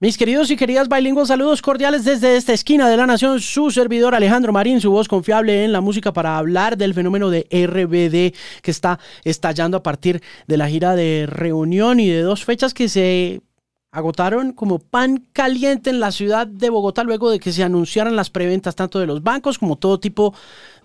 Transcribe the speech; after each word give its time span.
Mis 0.00 0.16
queridos 0.16 0.48
y 0.52 0.56
queridas 0.56 0.88
bilingües, 0.88 1.26
saludos 1.26 1.60
cordiales 1.60 2.04
desde 2.04 2.36
esta 2.36 2.52
esquina 2.52 2.88
de 2.88 2.96
la 2.96 3.04
nación. 3.04 3.40
Su 3.40 3.72
servidor 3.72 4.14
Alejandro 4.14 4.52
Marín, 4.52 4.80
su 4.80 4.92
voz 4.92 5.08
confiable 5.08 5.64
en 5.64 5.72
la 5.72 5.80
música 5.80 6.12
para 6.12 6.38
hablar 6.38 6.78
del 6.78 6.94
fenómeno 6.94 7.30
de 7.30 7.48
RBD 7.50 8.62
que 8.62 8.70
está 8.70 9.00
estallando 9.24 9.76
a 9.76 9.82
partir 9.82 10.22
de 10.46 10.56
la 10.56 10.68
gira 10.68 10.94
de 10.94 11.26
reunión 11.28 11.98
y 11.98 12.08
de 12.08 12.22
dos 12.22 12.44
fechas 12.44 12.74
que 12.74 12.88
se 12.88 13.42
agotaron 13.90 14.52
como 14.52 14.78
pan 14.78 15.26
caliente 15.32 15.90
en 15.90 15.98
la 15.98 16.12
ciudad 16.12 16.46
de 16.46 16.70
Bogotá 16.70 17.02
luego 17.02 17.28
de 17.28 17.40
que 17.40 17.52
se 17.52 17.64
anunciaran 17.64 18.14
las 18.14 18.30
preventas 18.30 18.76
tanto 18.76 19.00
de 19.00 19.06
los 19.06 19.24
bancos 19.24 19.58
como 19.58 19.78
todo 19.78 19.98
tipo 19.98 20.32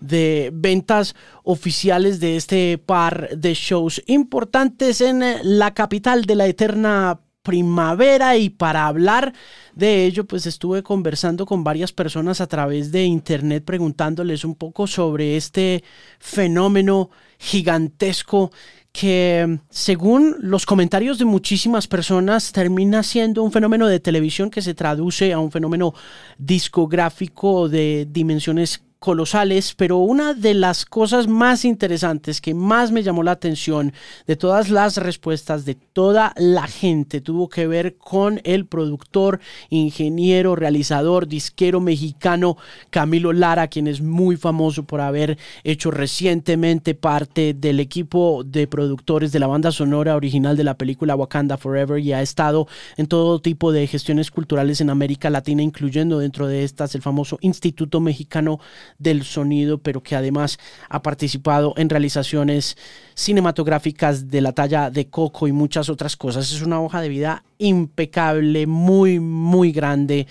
de 0.00 0.50
ventas 0.52 1.14
oficiales 1.44 2.18
de 2.18 2.34
este 2.34 2.78
par 2.78 3.28
de 3.36 3.54
shows 3.54 4.02
importantes 4.06 5.00
en 5.00 5.22
la 5.44 5.72
capital 5.72 6.24
de 6.24 6.34
la 6.34 6.46
eterna 6.46 7.20
primavera 7.44 8.36
y 8.38 8.48
para 8.48 8.86
hablar 8.86 9.34
de 9.74 10.06
ello 10.06 10.24
pues 10.24 10.46
estuve 10.46 10.82
conversando 10.82 11.44
con 11.44 11.62
varias 11.62 11.92
personas 11.92 12.40
a 12.40 12.46
través 12.46 12.90
de 12.90 13.04
internet 13.04 13.64
preguntándoles 13.64 14.44
un 14.44 14.54
poco 14.54 14.86
sobre 14.86 15.36
este 15.36 15.84
fenómeno 16.18 17.10
gigantesco 17.38 18.50
que 18.92 19.58
según 19.68 20.36
los 20.40 20.64
comentarios 20.64 21.18
de 21.18 21.26
muchísimas 21.26 21.86
personas 21.86 22.50
termina 22.50 23.02
siendo 23.02 23.42
un 23.42 23.52
fenómeno 23.52 23.88
de 23.88 24.00
televisión 24.00 24.50
que 24.50 24.62
se 24.62 24.72
traduce 24.72 25.32
a 25.34 25.38
un 25.38 25.52
fenómeno 25.52 25.92
discográfico 26.38 27.68
de 27.68 28.08
dimensiones 28.10 28.82
colosales, 29.04 29.74
pero 29.74 29.98
una 29.98 30.32
de 30.32 30.54
las 30.54 30.86
cosas 30.86 31.28
más 31.28 31.66
interesantes 31.66 32.40
que 32.40 32.54
más 32.54 32.90
me 32.90 33.02
llamó 33.02 33.22
la 33.22 33.32
atención 33.32 33.92
de 34.26 34.34
todas 34.34 34.70
las 34.70 34.96
respuestas 34.96 35.66
de 35.66 35.74
toda 35.74 36.32
la 36.38 36.66
gente 36.66 37.20
tuvo 37.20 37.50
que 37.50 37.66
ver 37.66 37.98
con 37.98 38.40
el 38.44 38.64
productor, 38.64 39.40
ingeniero, 39.68 40.56
realizador, 40.56 41.28
disquero 41.28 41.82
mexicano 41.82 42.56
Camilo 42.88 43.34
Lara, 43.34 43.68
quien 43.68 43.88
es 43.88 44.00
muy 44.00 44.38
famoso 44.38 44.84
por 44.84 45.02
haber 45.02 45.36
hecho 45.64 45.90
recientemente 45.90 46.94
parte 46.94 47.52
del 47.52 47.80
equipo 47.80 48.42
de 48.42 48.66
productores 48.66 49.32
de 49.32 49.38
la 49.38 49.48
banda 49.48 49.70
sonora 49.70 50.16
original 50.16 50.56
de 50.56 50.64
la 50.64 50.78
película 50.78 51.14
Wakanda 51.14 51.58
Forever 51.58 51.98
y 51.98 52.14
ha 52.14 52.22
estado 52.22 52.68
en 52.96 53.06
todo 53.06 53.42
tipo 53.42 53.70
de 53.70 53.86
gestiones 53.86 54.30
culturales 54.30 54.80
en 54.80 54.88
América 54.88 55.28
Latina, 55.28 55.62
incluyendo 55.62 56.20
dentro 56.20 56.46
de 56.46 56.64
estas 56.64 56.94
el 56.94 57.02
famoso 57.02 57.36
Instituto 57.42 58.00
Mexicano 58.00 58.60
del 58.98 59.24
sonido, 59.24 59.78
pero 59.78 60.02
que 60.02 60.16
además 60.16 60.58
ha 60.88 61.02
participado 61.02 61.74
en 61.76 61.88
realizaciones 61.88 62.76
cinematográficas 63.14 64.28
de 64.28 64.40
la 64.40 64.52
talla 64.52 64.90
de 64.90 65.08
Coco 65.08 65.46
y 65.48 65.52
muchas 65.52 65.88
otras 65.88 66.16
cosas. 66.16 66.52
Es 66.52 66.62
una 66.62 66.80
hoja 66.80 67.00
de 67.00 67.08
vida 67.08 67.44
impecable, 67.58 68.66
muy, 68.66 69.20
muy 69.20 69.72
grande. 69.72 70.26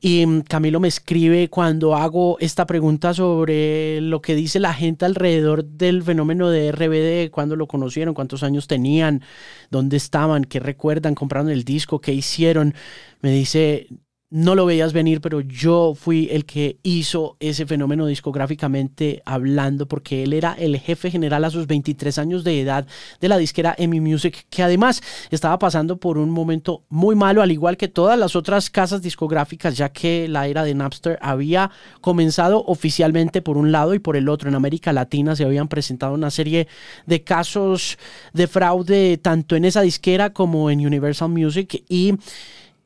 Y 0.00 0.26
mm, 0.26 0.42
Camilo 0.42 0.80
me 0.80 0.88
escribe 0.88 1.48
cuando 1.48 1.94
hago 1.94 2.38
esta 2.40 2.66
pregunta 2.66 3.14
sobre 3.14 4.00
lo 4.00 4.20
que 4.20 4.34
dice 4.34 4.60
la 4.60 4.74
gente 4.74 5.04
alrededor 5.04 5.64
del 5.64 6.02
fenómeno 6.02 6.50
de 6.50 6.72
RBD, 6.72 7.30
cuándo 7.30 7.56
lo 7.56 7.66
conocieron, 7.66 8.14
cuántos 8.14 8.42
años 8.42 8.66
tenían, 8.66 9.22
dónde 9.70 9.96
estaban, 9.96 10.44
qué 10.44 10.60
recuerdan, 10.60 11.14
compraron 11.14 11.50
el 11.50 11.64
disco, 11.64 12.00
qué 12.00 12.12
hicieron. 12.12 12.74
Me 13.20 13.30
dice, 13.30 13.88
no 14.28 14.56
lo 14.56 14.66
veías 14.66 14.92
venir, 14.92 15.20
pero 15.20 15.40
yo 15.40 15.94
fui 15.94 16.28
el 16.32 16.44
que 16.44 16.78
hizo 16.82 17.36
ese 17.38 17.64
fenómeno 17.64 18.06
discográficamente 18.06 19.22
hablando, 19.24 19.86
porque 19.86 20.24
él 20.24 20.32
era 20.32 20.54
el 20.54 20.78
jefe 20.80 21.12
general 21.12 21.44
a 21.44 21.50
sus 21.50 21.68
23 21.68 22.18
años 22.18 22.42
de 22.42 22.60
edad 22.60 22.88
de 23.20 23.28
la 23.28 23.38
disquera 23.38 23.76
EMI 23.78 24.00
Music, 24.00 24.46
que 24.50 24.64
además 24.64 25.00
estaba 25.30 25.60
pasando 25.60 25.98
por 25.98 26.18
un 26.18 26.30
momento 26.30 26.82
muy 26.88 27.14
malo, 27.14 27.40
al 27.40 27.52
igual 27.52 27.76
que 27.76 27.86
todas 27.86 28.18
las 28.18 28.34
otras 28.34 28.68
casas 28.68 29.00
discográficas, 29.00 29.76
ya 29.76 29.90
que 29.90 30.26
la 30.26 30.48
era 30.48 30.64
de 30.64 30.74
Napster 30.74 31.18
había 31.22 31.70
comenzado 32.00 32.64
oficialmente 32.66 33.42
por 33.42 33.56
un 33.56 33.70
lado 33.70 33.94
y 33.94 34.00
por 34.00 34.16
el 34.16 34.28
otro. 34.28 34.48
En 34.48 34.56
América 34.56 34.92
Latina 34.92 35.36
se 35.36 35.44
habían 35.44 35.68
presentado 35.68 36.14
una 36.14 36.32
serie 36.32 36.66
de 37.06 37.22
casos 37.22 37.96
de 38.32 38.48
fraude, 38.48 39.18
tanto 39.18 39.54
en 39.54 39.64
esa 39.64 39.82
disquera 39.82 40.30
como 40.30 40.68
en 40.68 40.84
Universal 40.84 41.28
Music, 41.28 41.84
y 41.88 42.14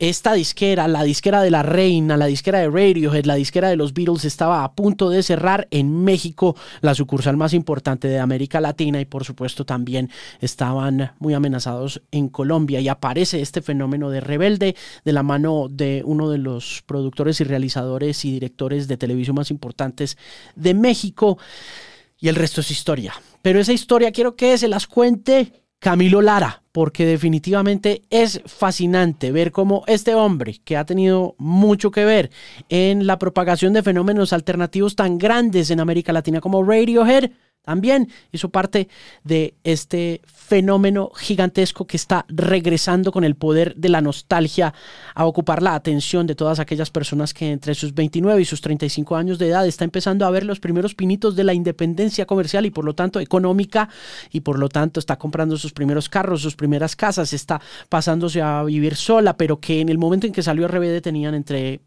esta 0.01 0.33
disquera, 0.33 0.87
la 0.87 1.03
disquera 1.03 1.43
de 1.43 1.51
la 1.51 1.61
reina, 1.61 2.17
la 2.17 2.25
disquera 2.25 2.57
de 2.57 2.71
Radiohead, 2.71 3.25
la 3.25 3.35
disquera 3.35 3.69
de 3.69 3.75
los 3.75 3.93
Beatles 3.93 4.25
estaba 4.25 4.63
a 4.63 4.73
punto 4.73 5.11
de 5.11 5.21
cerrar 5.21 5.67
en 5.69 6.03
México, 6.03 6.55
la 6.81 6.95
sucursal 6.95 7.37
más 7.37 7.53
importante 7.53 8.07
de 8.07 8.17
América 8.17 8.59
Latina 8.59 8.99
y 8.99 9.05
por 9.05 9.25
supuesto 9.25 9.63
también 9.63 10.09
estaban 10.39 11.11
muy 11.19 11.35
amenazados 11.35 12.01
en 12.09 12.29
Colombia 12.29 12.79
y 12.79 12.87
aparece 12.87 13.41
este 13.41 13.61
fenómeno 13.61 14.09
de 14.09 14.21
rebelde 14.21 14.75
de 15.05 15.13
la 15.13 15.21
mano 15.21 15.67
de 15.69 16.01
uno 16.03 16.31
de 16.31 16.39
los 16.39 16.81
productores 16.87 17.39
y 17.39 17.43
realizadores 17.43 18.25
y 18.25 18.31
directores 18.31 18.87
de 18.87 18.97
televisión 18.97 19.35
más 19.35 19.51
importantes 19.51 20.17
de 20.55 20.73
México 20.73 21.37
y 22.19 22.27
el 22.27 22.35
resto 22.35 22.61
es 22.61 22.71
historia. 22.71 23.13
Pero 23.43 23.59
esa 23.59 23.71
historia 23.71 24.11
quiero 24.11 24.35
que 24.35 24.57
se 24.57 24.67
las 24.67 24.87
cuente 24.87 25.60
Camilo 25.81 26.21
Lara, 26.21 26.61
porque 26.71 27.07
definitivamente 27.07 28.03
es 28.11 28.39
fascinante 28.45 29.31
ver 29.31 29.51
cómo 29.51 29.83
este 29.87 30.13
hombre, 30.13 30.61
que 30.63 30.77
ha 30.77 30.85
tenido 30.85 31.33
mucho 31.39 31.89
que 31.89 32.05
ver 32.05 32.29
en 32.69 33.07
la 33.07 33.17
propagación 33.17 33.73
de 33.73 33.81
fenómenos 33.81 34.31
alternativos 34.31 34.95
tan 34.95 35.17
grandes 35.17 35.71
en 35.71 35.79
América 35.79 36.13
Latina 36.13 36.39
como 36.39 36.63
Radiohead, 36.63 37.31
también 37.63 38.09
hizo 38.31 38.49
parte 38.49 38.87
de 39.23 39.53
este 39.63 40.21
fenómeno 40.25 41.11
gigantesco 41.15 41.85
que 41.85 41.95
está 41.95 42.25
regresando 42.27 43.11
con 43.11 43.23
el 43.23 43.35
poder 43.35 43.75
de 43.75 43.89
la 43.89 44.01
nostalgia 44.01 44.73
a 45.13 45.25
ocupar 45.25 45.61
la 45.61 45.75
atención 45.75 46.25
de 46.25 46.35
todas 46.35 46.59
aquellas 46.59 46.89
personas 46.89 47.33
que 47.33 47.51
entre 47.51 47.75
sus 47.75 47.93
29 47.93 48.41
y 48.41 48.45
sus 48.45 48.61
35 48.61 49.15
años 49.15 49.37
de 49.37 49.49
edad 49.49 49.67
está 49.67 49.83
empezando 49.83 50.25
a 50.25 50.31
ver 50.31 50.43
los 50.43 50.59
primeros 50.59 50.95
pinitos 50.95 51.35
de 51.35 51.43
la 51.43 51.53
independencia 51.53 52.25
comercial 52.25 52.65
y 52.65 52.71
por 52.71 52.83
lo 52.83 52.95
tanto 52.95 53.19
económica 53.19 53.89
y 54.31 54.41
por 54.41 54.57
lo 54.57 54.67
tanto 54.67 54.99
está 54.99 55.17
comprando 55.17 55.55
sus 55.57 55.71
primeros 55.71 56.09
carros, 56.09 56.41
sus 56.41 56.55
primeras 56.55 56.95
casas, 56.95 57.31
está 57.31 57.61
pasándose 57.89 58.41
a 58.41 58.63
vivir 58.63 58.95
sola, 58.95 59.37
pero 59.37 59.59
que 59.59 59.81
en 59.81 59.89
el 59.89 59.99
momento 59.99 60.25
en 60.25 60.33
que 60.33 60.41
salió 60.41 60.67
RBD 60.67 61.01
tenían 61.01 61.35
entre 61.35 61.81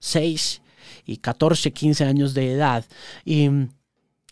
6 0.00 0.62
y 1.06 1.18
14, 1.18 1.72
15 1.72 2.04
años 2.04 2.34
de 2.34 2.52
edad. 2.52 2.84
Y 3.24 3.48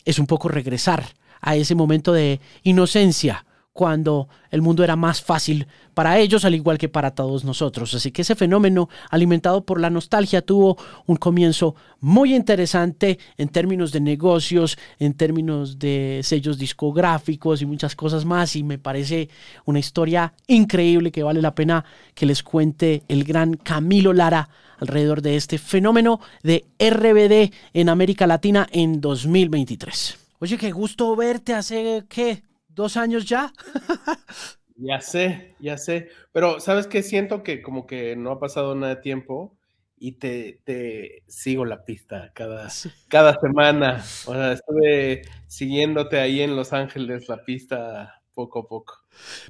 es 0.09 0.19
un 0.19 0.27
poco 0.27 0.49
regresar 0.49 1.05
a 1.43 1.55
ese 1.55 1.75
momento 1.75 2.15
de 2.15 2.41
inocencia 2.63 3.45
cuando 3.79 4.29
el 4.51 4.61
mundo 4.61 4.83
era 4.83 4.97
más 4.97 5.23
fácil 5.23 5.69
para 5.95 6.19
ellos, 6.19 6.45
al 6.45 6.57
igual 6.57 6.79
que 6.79 6.89
para 6.89 7.13
todos 7.13 7.45
nosotros. 7.45 7.95
Así 7.95 8.11
que 8.11 8.23
ese 8.23 8.35
fenómeno, 8.35 8.89
alimentado 9.09 9.65
por 9.65 9.81
la 9.81 9.89
nostalgia, 9.89 10.43
tuvo 10.43 10.77
un 11.07 11.15
comienzo 11.15 11.77
muy 12.01 12.35
interesante 12.35 13.21
en 13.37 13.51
términos 13.51 13.93
de 13.93 14.01
negocios, 14.01 14.77
en 14.99 15.15
términos 15.15 15.79
de 15.79 16.23
sellos 16.25 16.59
discográficos 16.59 17.63
y 17.63 17.67
muchas 17.67 17.95
cosas 17.95 18.25
más. 18.25 18.57
Y 18.57 18.65
me 18.65 18.79
parece 18.79 19.29
una 19.65 19.79
historia 19.79 20.33
increíble 20.49 21.13
que 21.13 21.23
vale 21.23 21.41
la 21.41 21.55
pena 21.55 21.85
que 22.17 22.27
les 22.27 22.43
cuente 22.43 23.05
el 23.07 23.23
gran 23.23 23.55
Camilo 23.55 24.13
Lara 24.13 24.49
alrededor 24.81 25.23
de 25.23 25.37
este 25.37 25.57
fenómeno 25.57 26.19
de 26.43 26.65
RBD 26.81 27.55
en 27.75 27.89
América 27.89 28.27
Latina 28.27 28.67
en 28.73 29.01
2023. 29.01 30.19
Oye, 30.41 30.59
qué 30.59 30.73
gusto 30.73 31.15
verte 31.15 31.55
hace, 31.55 32.03
¿qué? 32.09 32.43
¿Dos 32.79 32.97
años 32.97 33.25
ya? 33.25 33.53
ya 34.77 35.01
sé, 35.01 35.57
ya 35.59 35.77
sé. 35.77 36.11
Pero, 36.31 36.61
¿sabes 36.61 36.87
qué? 36.87 37.03
Siento 37.03 37.43
que 37.43 37.61
como 37.61 37.89
que 37.89 38.15
no 38.15 38.31
ha 38.31 38.39
pasado 38.39 38.77
nada 38.77 38.95
de 38.95 39.01
tiempo 39.01 39.59
y 39.99 40.13
te, 40.13 40.61
te 40.63 41.25
sigo 41.27 41.65
la 41.65 41.85
pista 41.85 42.31
cada, 42.37 42.69
cada 43.09 43.37
semana. 43.41 44.05
O 44.27 44.33
sea, 44.33 44.53
estuve 44.53 45.23
siguiéndote 45.49 46.21
ahí 46.21 46.41
en 46.41 46.55
Los 46.55 46.73
Ángeles 46.73 47.29
la 47.29 47.45
pista 47.45 48.23
poco 48.33 48.61
a 48.61 48.69
poco. 48.69 48.95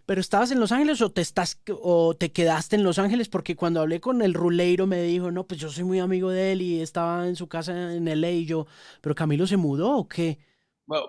¿Pero 0.07 0.23
estabas 0.23 0.51
en 0.51 0.61
Los 0.61 0.73
Ángeles 0.73 1.03
o 1.03 1.13
te 1.13 1.21
estás 1.21 1.61
o 1.83 2.17
te 2.17 2.33
quedaste 2.33 2.77
en 2.77 2.83
Los 2.83 2.99
Ángeles? 2.99 3.29
Porque 3.29 3.57
cuando 3.57 3.83
hablé 3.83 4.01
con 4.01 4.23
el 4.23 4.33
ruleiro 4.33 4.87
me 4.87 5.03
dijo, 5.03 5.31
no, 5.31 5.47
pues 5.47 5.61
yo 5.61 5.69
soy 5.69 5.85
muy 5.85 5.99
amigo 5.99 6.31
de 6.31 6.53
él 6.53 6.63
y 6.63 6.81
estaba 6.81 7.29
en 7.29 7.37
su 7.37 7.47
casa 7.47 7.93
en 7.95 8.09
LA 8.09 8.31
y 8.31 8.47
yo, 8.47 8.67
¿pero 9.03 9.15
Camilo 9.15 9.47
se 9.47 9.59
mudó 9.59 9.99
o 9.99 10.09
qué? 10.09 10.48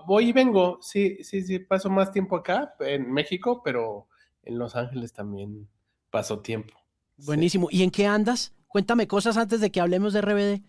Voy 0.05 0.29
y 0.29 0.33
vengo, 0.33 0.79
sí, 0.81 1.23
sí, 1.23 1.41
sí, 1.41 1.59
paso 1.59 1.89
más 1.89 2.11
tiempo 2.11 2.35
acá 2.35 2.75
en 2.79 3.11
México, 3.11 3.61
pero 3.63 4.07
en 4.43 4.59
Los 4.59 4.75
Ángeles 4.75 5.13
también 5.13 5.69
paso 6.09 6.41
tiempo. 6.41 6.73
Buenísimo. 7.17 7.67
¿Y 7.71 7.83
en 7.83 7.91
qué 7.91 8.05
andas? 8.05 8.53
Cuéntame 8.67 9.07
cosas 9.07 9.37
antes 9.37 9.61
de 9.61 9.71
que 9.71 9.81
hablemos 9.81 10.13
de 10.13 10.21
RBD. 10.21 10.61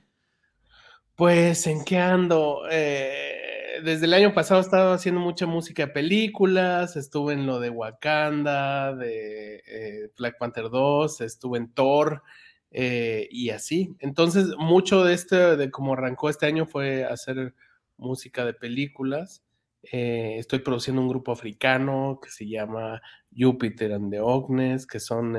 Pues, 1.15 1.67
¿en 1.67 1.85
qué 1.85 1.99
ando? 1.99 2.62
Eh, 2.71 3.81
desde 3.85 4.07
el 4.07 4.15
año 4.15 4.33
pasado 4.33 4.61
he 4.61 4.65
estado 4.65 4.93
haciendo 4.93 5.21
mucha 5.21 5.47
música 5.47 5.87
de 5.87 5.93
películas, 5.93 6.97
estuve 6.97 7.35
en 7.35 7.47
lo 7.47 7.61
de 7.61 7.71
Wakanda, 7.71 8.95
de 8.95 9.63
eh, 9.67 10.11
Black 10.17 10.39
Panther 10.39 10.71
2, 10.71 11.21
estuve 11.21 11.59
en 11.59 11.73
Thor 11.73 12.23
eh, 12.71 13.29
y 13.31 13.51
así. 13.51 13.95
Entonces, 13.99 14.49
mucho 14.59 15.05
de 15.05 15.15
este, 15.15 15.56
de 15.56 15.71
cómo 15.71 15.93
arrancó 15.93 16.31
este 16.31 16.47
año 16.47 16.67
fue 16.67 17.05
hacer 17.05 17.55
música 18.00 18.44
de 18.44 18.55
películas. 18.55 19.44
Eh, 19.82 20.37
estoy 20.38 20.58
produciendo 20.58 21.00
un 21.00 21.08
grupo 21.08 21.32
africano 21.32 22.19
que 22.23 22.31
se 22.31 22.49
llama 22.49 23.00
Jupiter 23.37 23.93
and 23.93 24.11
the 24.11 24.20
Ognes, 24.20 24.87
que 24.87 25.00
son 25.00 25.37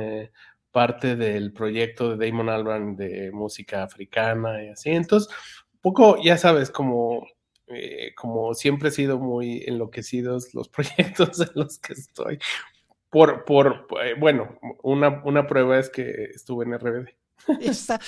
parte 0.72 1.16
del 1.16 1.54
proyecto 1.54 2.16
de 2.16 2.26
Damon 2.26 2.50
Albarn 2.50 2.96
de 2.96 3.32
música 3.32 3.84
africana 3.84 4.64
y 4.64 4.70
así. 4.70 4.90
Entonces, 4.90 5.30
un 5.74 5.80
poco, 5.82 6.18
ya 6.24 6.38
sabes, 6.38 6.72
como, 6.72 7.28
eh, 7.68 8.14
como 8.16 8.54
siempre 8.54 8.90
he 8.90 8.92
sido 8.92 9.20
muy 9.20 9.64
enloquecidos 9.68 10.54
los 10.54 10.70
proyectos 10.70 11.40
en 11.42 11.50
los 11.56 11.80
que 11.80 11.94
estoy. 11.94 12.40
Por, 13.10 13.44
por 13.46 13.88
eh, 14.04 14.16
bueno, 14.18 14.58
una, 14.84 15.22
una 15.26 15.46
prueba 15.46 15.78
es 15.78 15.90
que 15.90 16.10
estuve 16.34 16.66
en 16.66 16.74
RBD. 16.74 17.21
Esta 17.62 18.00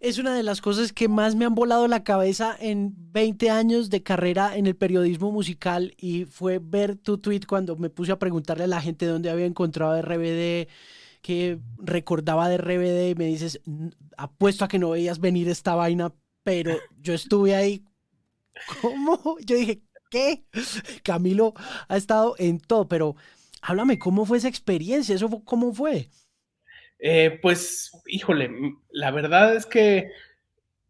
es 0.00 0.18
una 0.18 0.34
de 0.34 0.42
las 0.42 0.60
cosas 0.60 0.92
que 0.92 1.08
más 1.08 1.34
me 1.34 1.44
han 1.44 1.54
volado 1.54 1.88
la 1.88 2.04
cabeza 2.04 2.56
en 2.58 2.94
20 3.12 3.50
años 3.50 3.90
de 3.90 4.02
carrera 4.02 4.56
en 4.56 4.66
el 4.66 4.76
periodismo 4.76 5.32
musical 5.32 5.94
y 5.98 6.24
fue 6.24 6.58
ver 6.58 6.96
tu 6.96 7.18
tweet 7.18 7.40
cuando 7.46 7.76
me 7.76 7.90
puse 7.90 8.12
a 8.12 8.18
preguntarle 8.18 8.64
a 8.64 8.68
la 8.68 8.80
gente 8.80 9.06
dónde 9.06 9.30
había 9.30 9.46
encontrado 9.46 10.00
RBD, 10.00 10.68
que 11.22 11.58
recordaba 11.78 12.48
de 12.48 12.58
RBD 12.58 13.10
y 13.10 13.14
me 13.16 13.26
dices, 13.26 13.60
apuesto 14.16 14.64
a 14.64 14.68
que 14.68 14.78
no 14.78 14.90
veías 14.90 15.18
venir 15.18 15.48
esta 15.48 15.74
vaina, 15.74 16.12
pero 16.44 16.76
yo 17.00 17.14
estuve 17.14 17.54
ahí. 17.54 17.84
¿Cómo? 18.80 19.36
Yo 19.44 19.56
dije, 19.56 19.82
¿qué? 20.10 20.46
Camilo 21.02 21.54
ha 21.88 21.96
estado 21.96 22.36
en 22.38 22.60
todo, 22.60 22.88
pero 22.88 23.16
háblame, 23.60 23.98
¿cómo 23.98 24.24
fue 24.24 24.38
esa 24.38 24.48
experiencia? 24.48 25.14
¿Eso 25.14 25.28
cómo 25.44 25.72
fue? 25.72 26.10
Eh, 26.98 27.38
pues, 27.42 27.92
híjole, 28.06 28.50
la 28.90 29.10
verdad 29.10 29.54
es 29.54 29.66
que 29.66 30.10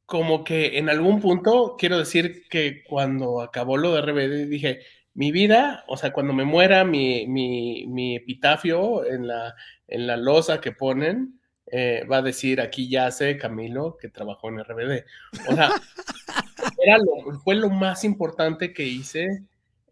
como 0.06 0.44
que 0.44 0.78
en 0.78 0.88
algún 0.88 1.20
punto, 1.20 1.76
quiero 1.78 1.98
decir 1.98 2.44
que 2.48 2.84
cuando 2.84 3.40
acabó 3.42 3.76
lo 3.76 3.94
de 3.94 4.02
RBD, 4.02 4.48
dije, 4.48 4.80
mi 5.14 5.32
vida, 5.32 5.84
o 5.88 5.96
sea, 5.96 6.12
cuando 6.12 6.32
me 6.32 6.44
muera 6.44 6.84
mi, 6.84 7.26
mi, 7.26 8.16
epitafio 8.16 9.04
en 9.04 9.26
la, 9.26 9.54
en 9.88 10.06
la 10.06 10.16
losa 10.16 10.60
que 10.60 10.72
ponen, 10.72 11.40
eh, 11.72 12.04
va 12.10 12.18
a 12.18 12.22
decir, 12.22 12.60
aquí 12.60 12.88
ya 12.88 13.10
sé 13.10 13.36
Camilo 13.36 13.96
que 14.00 14.08
trabajó 14.08 14.48
en 14.48 14.60
RBD. 14.60 15.04
O 15.48 15.54
sea, 15.54 15.70
fue 17.44 17.54
lo 17.56 17.70
más 17.70 18.04
importante 18.04 18.72
que 18.72 18.84
hice 18.84 19.42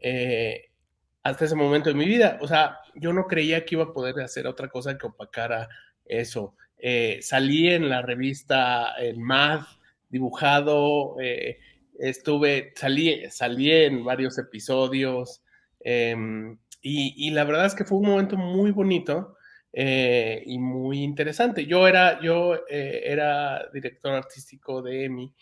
eh, 0.01 0.69
hasta 1.23 1.47
ese 1.47 1.57
momento 1.57 1.89
de 1.89 1.97
mi 1.97 2.05
vida. 2.05 2.39
O 2.41 2.47
sea, 2.47 2.79
yo 2.95 3.13
no 3.13 3.27
creía 3.27 3.65
que 3.65 3.75
iba 3.77 3.85
a 3.85 3.93
poder 3.93 4.21
hacer 4.21 4.47
otra 4.47 4.69
cosa 4.69 4.97
que 4.99 5.07
opacara 5.07 5.69
eso. 6.05 6.55
Eh, 6.87 7.21
salí 7.23 7.69
en 7.69 7.89
la 7.89 8.03
revista 8.03 8.95
en 8.99 9.23
Mad, 9.23 9.62
dibujado, 10.11 11.17
eh, 11.19 11.59
estuve, 11.99 12.73
salí, 12.77 13.23
salí 13.31 13.73
en 13.73 14.05
varios 14.05 14.37
episodios 14.39 15.43
em, 15.81 16.59
y, 16.83 17.31
la 17.31 17.45
verdad 17.45 17.65
es 17.65 17.75
que 17.75 17.85
fue 17.85 17.99
un 17.99 18.09
momento 18.09 18.37
muy 18.37 18.71
bonito 18.71 19.39
eh, 19.73 20.43
y 20.45 20.59
muy 20.59 21.03
interesante. 21.03 21.65
Yo 21.65 21.89
era, 21.89 22.21
yo, 22.21 22.67
era 22.69 23.67
director 23.73 24.12
artístico 24.12 24.83
de 24.83 25.05
EMI 25.05 25.35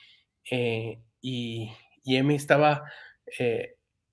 y, 1.20 1.72
y 2.04 2.16
EMI 2.16 2.36
estaba, 2.36 2.84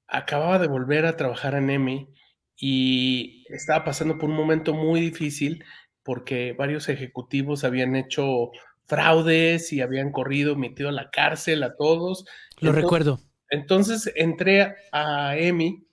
acababa 0.07 0.57
de 0.57 0.67
volver 0.67 1.05
a 1.05 1.15
trabajar 1.15 1.53
en 1.53 1.69
EMI 1.69 2.07
y 2.55 3.45
estaba 3.49 3.85
pasando 3.85 4.17
por 4.17 4.31
un 4.31 4.35
momento 4.35 4.73
muy 4.73 4.99
difícil 4.99 5.63
porque 6.03 6.53
varios 6.53 6.89
ejecutivos 6.89 7.63
habían 7.63 7.95
hecho 7.95 8.51
fraudes 8.85 9.71
y 9.71 9.81
habían 9.81 10.11
corrido, 10.11 10.55
metido 10.55 10.89
a 10.89 10.93
la 10.93 11.11
cárcel 11.11 11.63
a 11.63 11.75
todos. 11.75 12.25
Lo 12.59 12.71
recuerdo. 12.71 13.19
Entonces 13.49 14.11
entré 14.15 14.75
a 14.91 15.37
EMI 15.37 15.85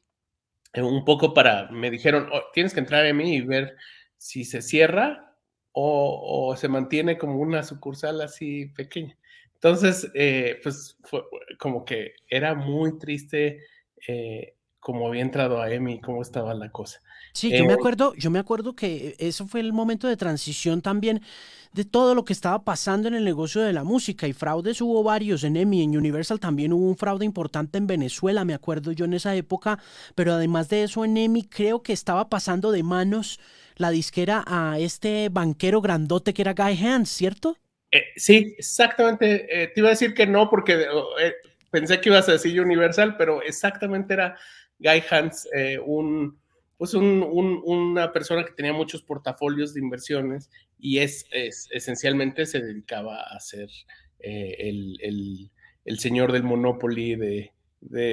eh, 0.73 0.83
un 0.83 1.05
poco 1.05 1.35
para, 1.35 1.71
me 1.71 1.91
dijeron, 1.91 2.29
oh, 2.33 2.43
tienes 2.53 2.75
que 2.75 2.81
entrar 2.81 3.05
a 3.05 3.09
EMI 3.09 3.37
y 3.37 3.41
ver 3.43 3.77
si 4.17 4.45
se 4.45 4.63
cierra 4.63 5.35
o, 5.73 6.55
se 6.57 6.69
mantiene 6.69 7.19
como 7.19 7.37
una 7.39 7.63
sucursal 7.63 8.23
así 8.23 8.67
pequeña. 8.67 9.19
Entonces, 9.55 10.11
eh, 10.15 10.59
pues 10.63 10.97
fue 11.03 11.23
como 11.59 11.85
que 11.85 12.15
era 12.29 12.55
muy 12.55 12.99
triste 12.99 13.61
eh, 14.09 14.55
como 14.81 15.09
había 15.09 15.23
entrado 15.23 15.61
a 15.61 15.71
EMI, 15.71 16.01
cómo 16.01 16.23
estaba 16.23 16.55
la 16.55 16.71
cosa. 16.71 17.03
Sí, 17.37 17.51
yo 17.51 17.67
me 17.67 17.73
eh, 17.73 17.75
acuerdo, 17.75 18.15
yo 18.15 18.31
me 18.31 18.39
acuerdo 18.39 18.75
que 18.75 19.15
eso 19.19 19.47
fue 19.47 19.61
el 19.61 19.75
momento 19.75 20.09
de 20.09 20.17
transición 20.17 20.81
también 20.81 21.21
de 21.75 21.85
todo 21.85 22.15
lo 22.15 22.25
que 22.25 22.33
estaba 22.33 22.65
pasando 22.65 23.09
en 23.09 23.15
el 23.15 23.27
negocio 23.27 23.61
de 23.61 23.75
la 23.75 23.85
música 23.85 24.27
y 24.27 24.33
fraudes 24.33 24.81
hubo 24.81 25.03
varios 25.03 25.45
en 25.45 25.59
EMI, 25.59 25.83
en 25.83 25.99
Universal 25.99 26.41
también 26.41 26.73
hubo 26.73 26.89
un 26.89 26.97
fraude 26.97 27.27
importante 27.27 27.77
en 27.77 27.87
Venezuela, 27.87 28.47
me 28.47 28.55
acuerdo 28.55 28.91
yo 28.91 29.05
en 29.05 29.13
esa 29.13 29.37
época, 29.37 29.79
pero 30.15 30.33
además 30.33 30.71
de 30.71 30.85
eso 30.85 31.05
en 31.05 31.15
EMI 31.15 31.43
creo 31.43 31.83
que 31.83 31.93
estaba 31.93 32.31
pasando 32.31 32.73
de 32.73 32.83
manos 32.83 33.39
la 33.77 33.91
disquera 33.91 34.43
a 34.47 34.79
este 34.79 35.29
banquero 35.29 35.83
grandote 35.83 36.33
que 36.33 36.41
era 36.41 36.55
Guy 36.55 36.87
Hans, 36.87 37.11
¿cierto? 37.11 37.59
Eh, 37.91 38.03
sí, 38.17 38.55
exactamente. 38.57 39.47
Eh, 39.51 39.67
te 39.69 39.81
iba 39.81 39.89
a 39.89 39.91
decir 39.91 40.15
que 40.15 40.27
no 40.27 40.49
porque 40.49 40.87
pensé 41.71 42.01
que 42.01 42.09
ibas 42.09 42.31
a 42.31 42.33
decir 42.33 42.59
Universal, 42.59 43.19
pero 43.19 43.43
exactamente 43.43 44.15
era 44.15 44.39
Guy 44.79 45.03
Hans, 45.11 45.47
eh, 46.79 46.97
un, 46.97 47.21
pues 47.21 47.63
una 47.65 48.13
persona 48.13 48.45
que 48.45 48.53
tenía 48.53 48.73
muchos 48.73 49.03
portafolios 49.03 49.75
de 49.75 49.81
inversiones 49.81 50.51
y 50.79 50.99
es, 50.99 51.27
esencialmente 51.33 52.47
se 52.47 52.61
dedicaba 52.61 53.23
a 53.23 53.41
ser 53.41 53.69
eh, 54.21 54.57
el, 55.05 55.99
señor 55.99 56.33
del 56.33 56.43
Monopoly 56.43 57.17
de, 57.17 57.53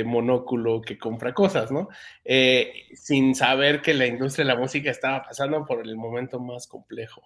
monóculo 0.06 0.82
que 0.82 1.00
compra 1.00 1.34
cosas, 1.34 1.72
¿no? 1.72 1.88
Eh, 2.24 2.74
sin 2.94 3.34
saber 3.34 3.82
que 3.82 3.94
la 3.96 4.06
industria 4.06 4.46
de 4.46 4.54
la 4.54 4.60
música 4.60 4.92
estaba 4.92 5.24
pasando 5.24 5.66
por 5.66 5.82
el 5.82 5.96
momento 5.96 6.40
más 6.40 6.68
complejo 6.68 7.24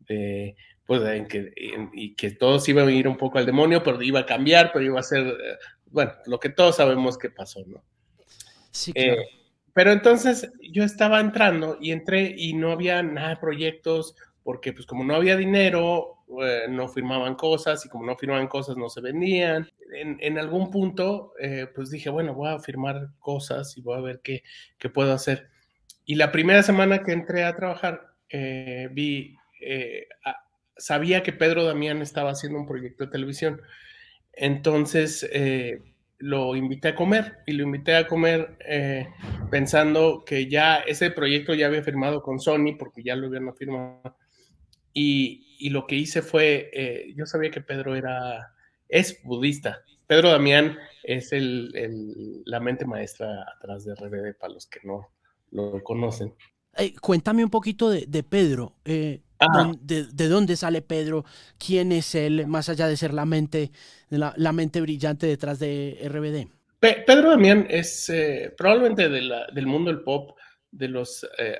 de, 0.00 0.56
pues, 0.86 1.02
en 1.02 1.26
que, 1.26 1.52
y 1.92 2.14
que 2.14 2.30
todos 2.30 2.66
iban 2.68 2.88
a 2.88 2.92
ir 2.92 3.06
un 3.06 3.18
poco 3.18 3.38
al 3.38 3.44
demonio, 3.44 3.82
pero 3.82 4.00
iba 4.00 4.20
a 4.20 4.26
cambiar, 4.26 4.70
pero 4.72 4.84
iba 4.84 5.00
a 5.00 5.02
ser, 5.02 5.36
bueno, 5.86 6.12
lo 6.24 6.40
que 6.40 6.48
todos 6.48 6.76
sabemos 6.76 7.18
que 7.18 7.28
pasó, 7.28 7.62
¿no? 7.66 7.84
Sí, 8.70 8.92
eh, 8.94 9.14
claro. 9.14 9.43
Pero 9.74 9.90
entonces 9.90 10.52
yo 10.62 10.84
estaba 10.84 11.20
entrando 11.20 11.76
y 11.80 11.90
entré 11.90 12.32
y 12.36 12.54
no 12.54 12.70
había 12.70 13.02
nada 13.02 13.30
de 13.30 13.36
proyectos 13.36 14.14
porque 14.44 14.72
pues 14.72 14.86
como 14.86 15.02
no 15.04 15.16
había 15.16 15.36
dinero, 15.36 16.24
eh, 16.42 16.66
no 16.68 16.88
firmaban 16.88 17.34
cosas 17.34 17.84
y 17.84 17.88
como 17.88 18.06
no 18.06 18.16
firmaban 18.16 18.46
cosas 18.46 18.76
no 18.76 18.88
se 18.88 19.00
vendían. 19.00 19.68
En, 19.92 20.38
algún 20.38 20.70
punto 20.70 21.32
eh, 21.40 21.66
pues 21.74 21.90
dije, 21.90 22.08
bueno, 22.08 22.34
voy 22.34 22.50
a 22.50 22.58
firmar 22.60 23.08
cosas 23.18 23.76
y 23.76 23.80
voy 23.80 23.98
a 23.98 24.02
ver 24.02 24.20
qué, 24.22 24.44
qué 24.78 24.88
puedo 24.90 25.12
hacer. 25.12 25.48
Y 26.04 26.14
la 26.14 26.30
primera 26.30 26.62
semana 26.62 27.02
que 27.02 27.12
entré 27.12 27.44
a 27.44 27.56
trabajar, 27.56 28.12
vi, 28.90 29.36
sabía 30.76 31.22
que 31.22 31.32
Pedro 31.32 31.64
Damián 31.64 32.02
estaba 32.02 32.30
haciendo 32.30 32.58
un 32.58 32.66
proyecto 32.66 33.06
de 33.06 33.10
televisión. 33.10 33.62
Entonces 34.32 35.28
lo 36.18 36.56
invité 36.56 36.88
a 36.88 36.94
comer 36.94 37.38
y 37.46 37.52
lo 37.52 37.64
invité 37.64 37.96
a 37.96 38.06
comer 38.06 38.56
eh, 38.66 39.08
pensando 39.50 40.24
que 40.24 40.48
ya 40.48 40.76
ese 40.76 41.10
proyecto 41.10 41.54
ya 41.54 41.66
había 41.66 41.82
firmado 41.82 42.22
con 42.22 42.38
Sony 42.38 42.76
porque 42.78 43.02
ya 43.02 43.16
lo 43.16 43.26
habían 43.26 43.54
firmado. 43.54 44.16
Y, 44.92 45.56
y 45.58 45.70
lo 45.70 45.86
que 45.86 45.96
hice 45.96 46.22
fue, 46.22 46.70
eh, 46.72 47.12
yo 47.16 47.26
sabía 47.26 47.50
que 47.50 47.60
Pedro 47.60 47.96
era, 47.96 48.54
es 48.88 49.22
budista. 49.24 49.82
Pedro 50.06 50.30
Damián 50.30 50.78
es 51.02 51.32
el, 51.32 51.72
el, 51.74 52.42
la 52.44 52.60
mente 52.60 52.84
maestra 52.84 53.44
atrás 53.56 53.84
de 53.84 53.94
RBD 53.94 54.38
para 54.38 54.52
los 54.52 54.66
que 54.66 54.80
no 54.84 55.08
lo 55.50 55.82
conocen. 55.82 56.34
Cuéntame 57.00 57.44
un 57.44 57.50
poquito 57.50 57.90
de, 57.90 58.06
de 58.06 58.22
Pedro. 58.22 58.74
Eh, 58.84 59.20
de, 59.80 60.28
dónde 60.28 60.56
sale 60.56 60.82
Pedro, 60.82 61.24
quién 61.58 61.92
es 61.92 62.14
él, 62.14 62.46
más 62.46 62.68
allá 62.68 62.86
de 62.88 62.96
ser 62.96 63.12
la 63.12 63.26
mente, 63.26 63.72
la, 64.08 64.52
mente 64.52 64.80
brillante 64.80 65.26
detrás 65.26 65.58
de 65.58 65.98
RBD. 66.08 66.48
Pedro 66.80 67.30
Damián 67.30 67.66
es 67.68 68.08
eh, 68.10 68.54
probablemente 68.56 69.08
del 69.08 69.66
mundo 69.66 69.90
del 69.90 70.02
pop, 70.02 70.36
de 70.70 70.88
los 70.88 71.26
eh, 71.38 71.58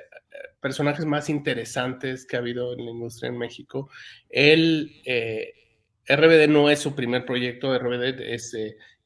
personajes 0.59 1.05
más 1.05 1.29
interesantes 1.29 2.25
que 2.25 2.35
ha 2.35 2.39
habido 2.39 2.73
en 2.73 2.85
la 2.85 2.91
industria 2.91 3.29
en 3.29 3.37
México. 3.37 3.89
Él, 4.29 4.91
RBD 6.07 6.47
no 6.47 6.69
es 6.69 6.79
su 6.79 6.95
primer 6.95 7.25
proyecto, 7.25 7.77
RBD 7.77 8.21
es 8.21 8.55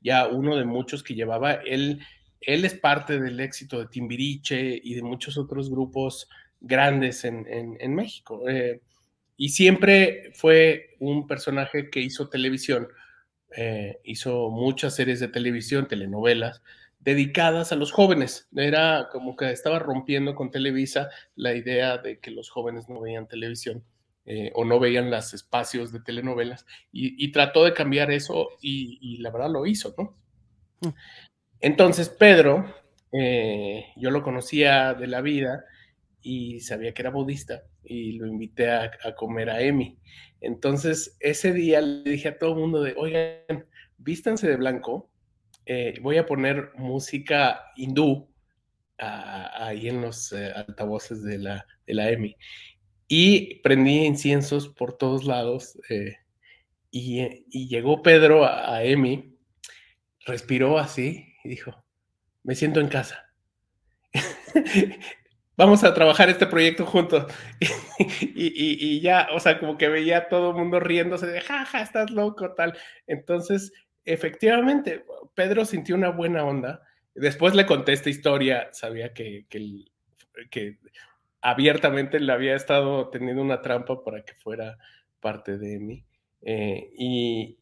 ya 0.01 0.27
uno 0.27 0.55
de 0.55 0.65
muchos 0.65 1.03
que 1.03 1.15
llevaba. 1.15 1.53
Él, 1.53 1.99
él 2.41 2.65
es 2.65 2.73
parte 2.73 3.19
del 3.19 3.39
éxito 3.39 3.79
de 3.79 3.87
Timbiriche 3.87 4.79
y 4.83 4.95
de 4.95 5.01
muchos 5.01 5.37
otros 5.37 5.69
grupos 5.69 6.29
grandes 6.61 7.25
en, 7.25 7.95
México. 7.95 8.47
Eh, 8.49 8.81
y 9.37 9.49
siempre 9.49 10.31
fue 10.33 10.95
un 10.99 11.27
personaje 11.27 11.89
que 11.89 12.01
hizo 12.01 12.29
televisión, 12.29 12.87
eh, 13.55 13.99
hizo 14.03 14.49
muchas 14.49 14.95
series 14.95 15.19
de 15.19 15.29
televisión, 15.29 15.87
telenovelas, 15.87 16.61
dedicadas 16.99 17.71
a 17.71 17.75
los 17.75 17.91
jóvenes. 17.91 18.47
Era 18.55 19.07
como 19.11 19.35
que 19.35 19.51
estaba 19.51 19.79
rompiendo 19.79 20.35
con 20.35 20.51
Televisa 20.51 21.09
la 21.35 21.53
idea 21.53 21.97
de 21.97 22.19
que 22.19 22.31
los 22.31 22.49
jóvenes 22.49 22.89
no 22.89 23.01
veían 23.01 23.27
televisión 23.27 23.83
eh, 24.25 24.51
o 24.53 24.65
no 24.65 24.79
veían 24.79 25.09
los 25.09 25.33
espacios 25.33 25.91
de 25.91 26.01
telenovelas 26.01 26.65
y, 26.91 27.31
trató 27.31 27.63
de 27.65 27.73
cambiar 27.73 28.11
eso 28.11 28.49
y, 28.61 29.17
la 29.17 29.31
verdad 29.31 29.49
lo 29.49 29.65
hizo, 29.65 29.95
¿no? 29.97 30.15
Entonces, 31.61 32.09
Pedro, 32.09 32.73
yo 33.11 34.11
lo 34.11 34.23
conocía 34.23 34.93
de 34.93 35.07
la 35.07 35.21
vida 35.21 35.65
y 36.21 36.59
sabía 36.59 36.93
que 36.93 37.01
era 37.01 37.11
budista 37.11 37.63
y 37.83 38.13
lo 38.13 38.27
invité 38.27 38.69
a, 38.69 38.91
comer 39.15 39.49
a 39.49 39.61
Emi. 39.61 39.97
Entonces, 40.41 41.17
ese 41.19 41.53
día 41.53 41.81
le 41.81 42.09
dije 42.09 42.29
a 42.29 42.37
todo 42.37 42.53
el 42.53 42.59
mundo 42.59 42.83
de, 42.83 42.93
oigan, 42.97 43.65
vístanse 43.97 44.47
de 44.47 44.57
blanco, 44.57 45.09
eh, 45.65 45.95
voy 46.01 46.17
a 46.17 46.25
poner 46.25 46.71
música 46.75 47.63
hindú 47.75 48.29
ahí 48.97 49.87
en 49.87 50.01
los 50.01 50.33
eh, 50.33 50.51
altavoces 50.53 51.23
de 51.23 51.37
la, 51.37 51.65
de 51.85 51.93
la 51.93 52.09
EMI. 52.11 52.35
Y 53.07 53.55
prendí 53.61 54.05
inciensos 54.05 54.69
por 54.69 54.97
todos 54.97 55.25
lados. 55.25 55.79
Eh, 55.89 56.15
y, 56.91 57.67
llegó 57.67 58.01
Pedro 58.01 58.45
a, 58.45 58.75
a 58.75 58.83
Emi, 58.83 59.37
respiró 60.25 60.77
así 60.77 61.28
y 61.43 61.49
dijo, 61.49 61.83
me 62.43 62.55
siento 62.55 62.79
en 62.79 62.87
casa. 62.87 63.29
Vamos 65.59 65.83
a 65.83 65.93
trabajar 65.93 66.29
este 66.29 66.47
proyecto 66.47 66.85
juntos. 66.85 67.25
y, 67.99 69.01
ya, 69.01 69.27
o 69.33 69.41
sea, 69.41 69.59
como 69.59 69.77
que 69.77 69.89
veía 69.89 70.17
a 70.17 70.29
todo 70.29 70.51
el 70.51 70.55
mundo 70.55 70.79
riéndose 70.79 71.27
de, 71.27 71.41
jaja, 71.41 71.81
estás 71.81 72.11
loco, 72.11 72.53
tal. 72.53 72.77
Entonces, 73.07 73.73
efectivamente, 74.05 75.03
Pedro 75.35 75.65
sintió 75.65 75.95
una 75.95 76.11
buena 76.11 76.45
onda. 76.45 76.81
Después 77.13 77.55
le 77.55 77.65
conté 77.65 77.91
esta 77.91 78.09
historia, 78.09 78.69
sabía 78.71 79.13
que, 79.13 79.47
que, 79.49 80.77
abiertamente 81.41 82.21
le 82.21 82.31
había 82.31 82.55
estado 82.55 83.09
teniendo 83.09 83.41
una 83.41 83.61
trampa 83.61 84.01
para 84.01 84.23
que 84.23 84.35
fuera 84.35 84.77
parte 85.19 85.57
de 85.57 85.77
mí. 85.77 86.05
Eh, 86.41 86.89
y, 86.97 87.59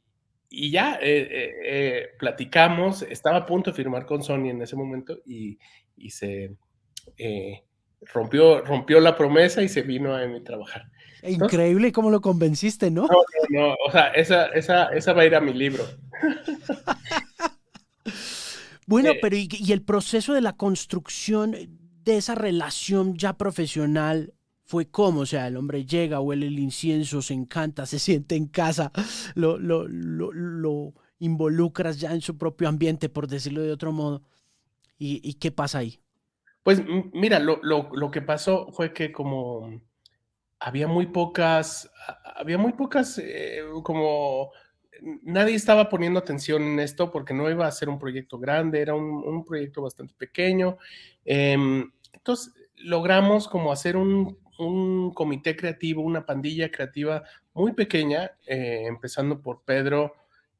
y 0.49 0.71
ya 0.71 0.97
eh, 1.01 1.51
eh, 1.65 2.07
platicamos, 2.19 3.01
estaba 3.01 3.37
a 3.37 3.45
punto 3.45 3.71
de 3.71 3.75
firmar 3.75 4.05
con 4.05 4.23
Sony 4.23 4.49
en 4.49 4.61
ese 4.61 4.75
momento 4.75 5.19
y, 5.25 5.57
se 6.09 6.55
rompió, 8.13 8.61
rompió 8.61 8.99
la 8.99 9.15
promesa 9.15 9.61
y 9.61 9.69
se 9.69 9.81
vino 9.81 10.15
a 10.15 10.25
mí 10.25 10.41
trabajar. 10.41 10.89
Increíble 11.23 11.91
cómo 11.91 12.09
lo 12.09 12.21
convenciste, 12.21 12.91
¿no? 12.91 13.03
No, 13.03 13.23
no, 13.49 13.75
o 13.85 13.91
sea, 13.91 14.09
esa, 14.09 14.47
esa, 14.47 14.89
esa 14.89 15.13
va 15.13 15.23
a 15.23 15.25
ir 15.25 15.35
a 15.35 15.41
mi 15.41 15.53
libro. 15.53 15.83
bueno, 18.85 19.11
pero 19.21 19.35
y, 19.35 19.71
el 19.71 19.81
proceso 19.81 20.33
de 20.33 20.41
la 20.41 20.53
construcción 20.53 21.55
de 22.03 22.17
esa 22.17 22.35
relación 22.35 23.17
ya 23.17 23.33
profesional 23.33 24.33
fue 24.67 24.89
cómo, 24.91 25.21
o 25.21 25.25
sea, 25.25 25.47
el 25.47 25.55
hombre 25.55 25.85
llega, 25.85 26.19
huele 26.19 26.47
el 26.47 26.59
incienso, 26.59 27.21
se 27.21 27.33
encanta, 27.33 27.85
se 27.87 27.99
siente 27.99 28.35
en 28.35 28.47
casa, 28.47 28.91
lo, 29.33 29.57
lo, 29.57 29.87
lo, 29.87 30.93
involucras 31.19 31.99
ya 31.99 32.13
en 32.13 32.21
su 32.21 32.37
propio 32.37 32.67
ambiente, 32.67 33.09
por 33.09 33.27
decirlo 33.27 33.63
de 33.63 33.71
otro 33.71 33.91
modo. 33.91 34.21
¿Y, 34.99 35.35
qué 35.35 35.51
pasa 35.51 35.79
ahí? 35.79 35.99
Pues 36.63 36.81
mira, 37.13 37.39
lo, 37.39 37.59
lo, 37.63 38.11
que 38.11 38.21
pasó 38.21 38.71
fue 38.71 38.93
que 38.93 39.11
como 39.11 39.81
había 40.59 40.87
muy 40.87 41.07
pocas, 41.07 41.89
había 42.35 42.57
muy 42.57 42.73
pocas, 42.73 43.19
eh, 43.19 43.61
como 43.83 44.51
nadie 45.21 45.55
estaba 45.55 45.87
poniendo 45.89 46.19
atención 46.19 46.63
en 46.63 46.79
esto 46.79 47.11
porque 47.11 47.33
no 47.33 47.49
iba 47.49 47.67
a 47.67 47.71
ser 47.71 47.89
un 47.89 47.99
proyecto 47.99 48.39
grande, 48.39 48.81
era 48.81 48.95
un, 48.95 49.45
proyecto 49.45 49.81
bastante 49.81 50.13
pequeño. 50.15 50.77
Em, 51.23 51.91
entonces 52.11 52.53
logramos 52.75 53.47
como 53.47 53.71
hacer 53.71 53.95
un, 53.95 54.37
un, 54.59 55.13
comité 55.13 55.55
creativo, 55.55 56.01
una 56.01 56.25
pandilla 56.25 56.71
creativa 56.71 57.23
muy 57.53 57.73
pequeña, 57.73 58.31
eh, 58.45 58.83
empezando 58.87 59.41
por 59.41 59.63
Pedro 59.63 60.13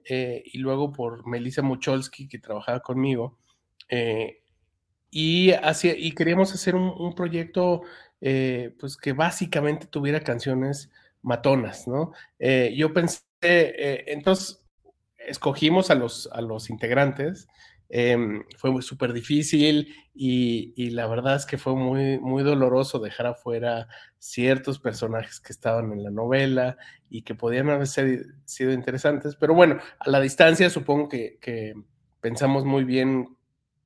eh, 0.05 0.43
y 0.45 0.59
luego 0.59 0.91
por 0.91 1.27
Melissa 1.27 1.61
Mucholsky, 1.61 2.27
que 2.27 2.39
trabajaba 2.39 2.79
conmigo. 2.81 3.37
y, 5.09 5.51
hacía, 5.51 5.95
y 5.97 6.11
queríamos 6.13 6.53
hacer 6.53 6.75
un, 6.75 6.93
un 6.97 7.15
proyecto 7.15 7.83
eh, 8.19 8.75
pues 8.79 8.97
que 8.97 9.13
básicamente 9.13 9.85
tuviera 9.85 10.21
canciones 10.21 10.89
matonas, 11.21 11.87
¿no? 11.87 12.13
Eh, 12.39 12.73
yo 12.75 12.91
pensé, 12.93 13.21
eh, 13.41 14.05
entonces 14.07 14.63
escogimos 15.19 15.91
a 15.91 15.95
los, 15.95 16.27
a 16.31 16.41
los 16.41 16.69
integrantes, 16.71 17.47
em, 17.89 18.43
fue 18.57 18.81
súper 18.81 19.13
difícil 19.13 19.93
y, 20.13 20.89
la 20.91 21.07
verdad 21.07 21.35
es 21.35 21.45
que 21.45 21.57
fue 21.57 21.75
muy, 21.75 22.19
muy 22.19 22.43
doloroso 22.43 22.99
dejar 22.99 23.27
afuera 23.27 23.87
ciertos 24.19 24.79
personajes 24.79 25.39
que 25.39 25.53
estaban 25.53 25.91
en 25.91 26.03
la 26.03 26.11
novela 26.11 26.77
y 27.09 27.21
que 27.21 27.35
podían 27.35 27.69
haber 27.69 27.87
sido 27.87 28.71
interesantes, 28.71 29.35
pero 29.35 29.53
bueno, 29.53 29.79
a 29.99 30.09
la 30.09 30.19
distancia 30.19 30.69
supongo 30.69 31.07
que, 31.07 31.37
que 31.39 31.73
pensamos 32.19 32.65
muy 32.65 32.83
bien 32.83 33.36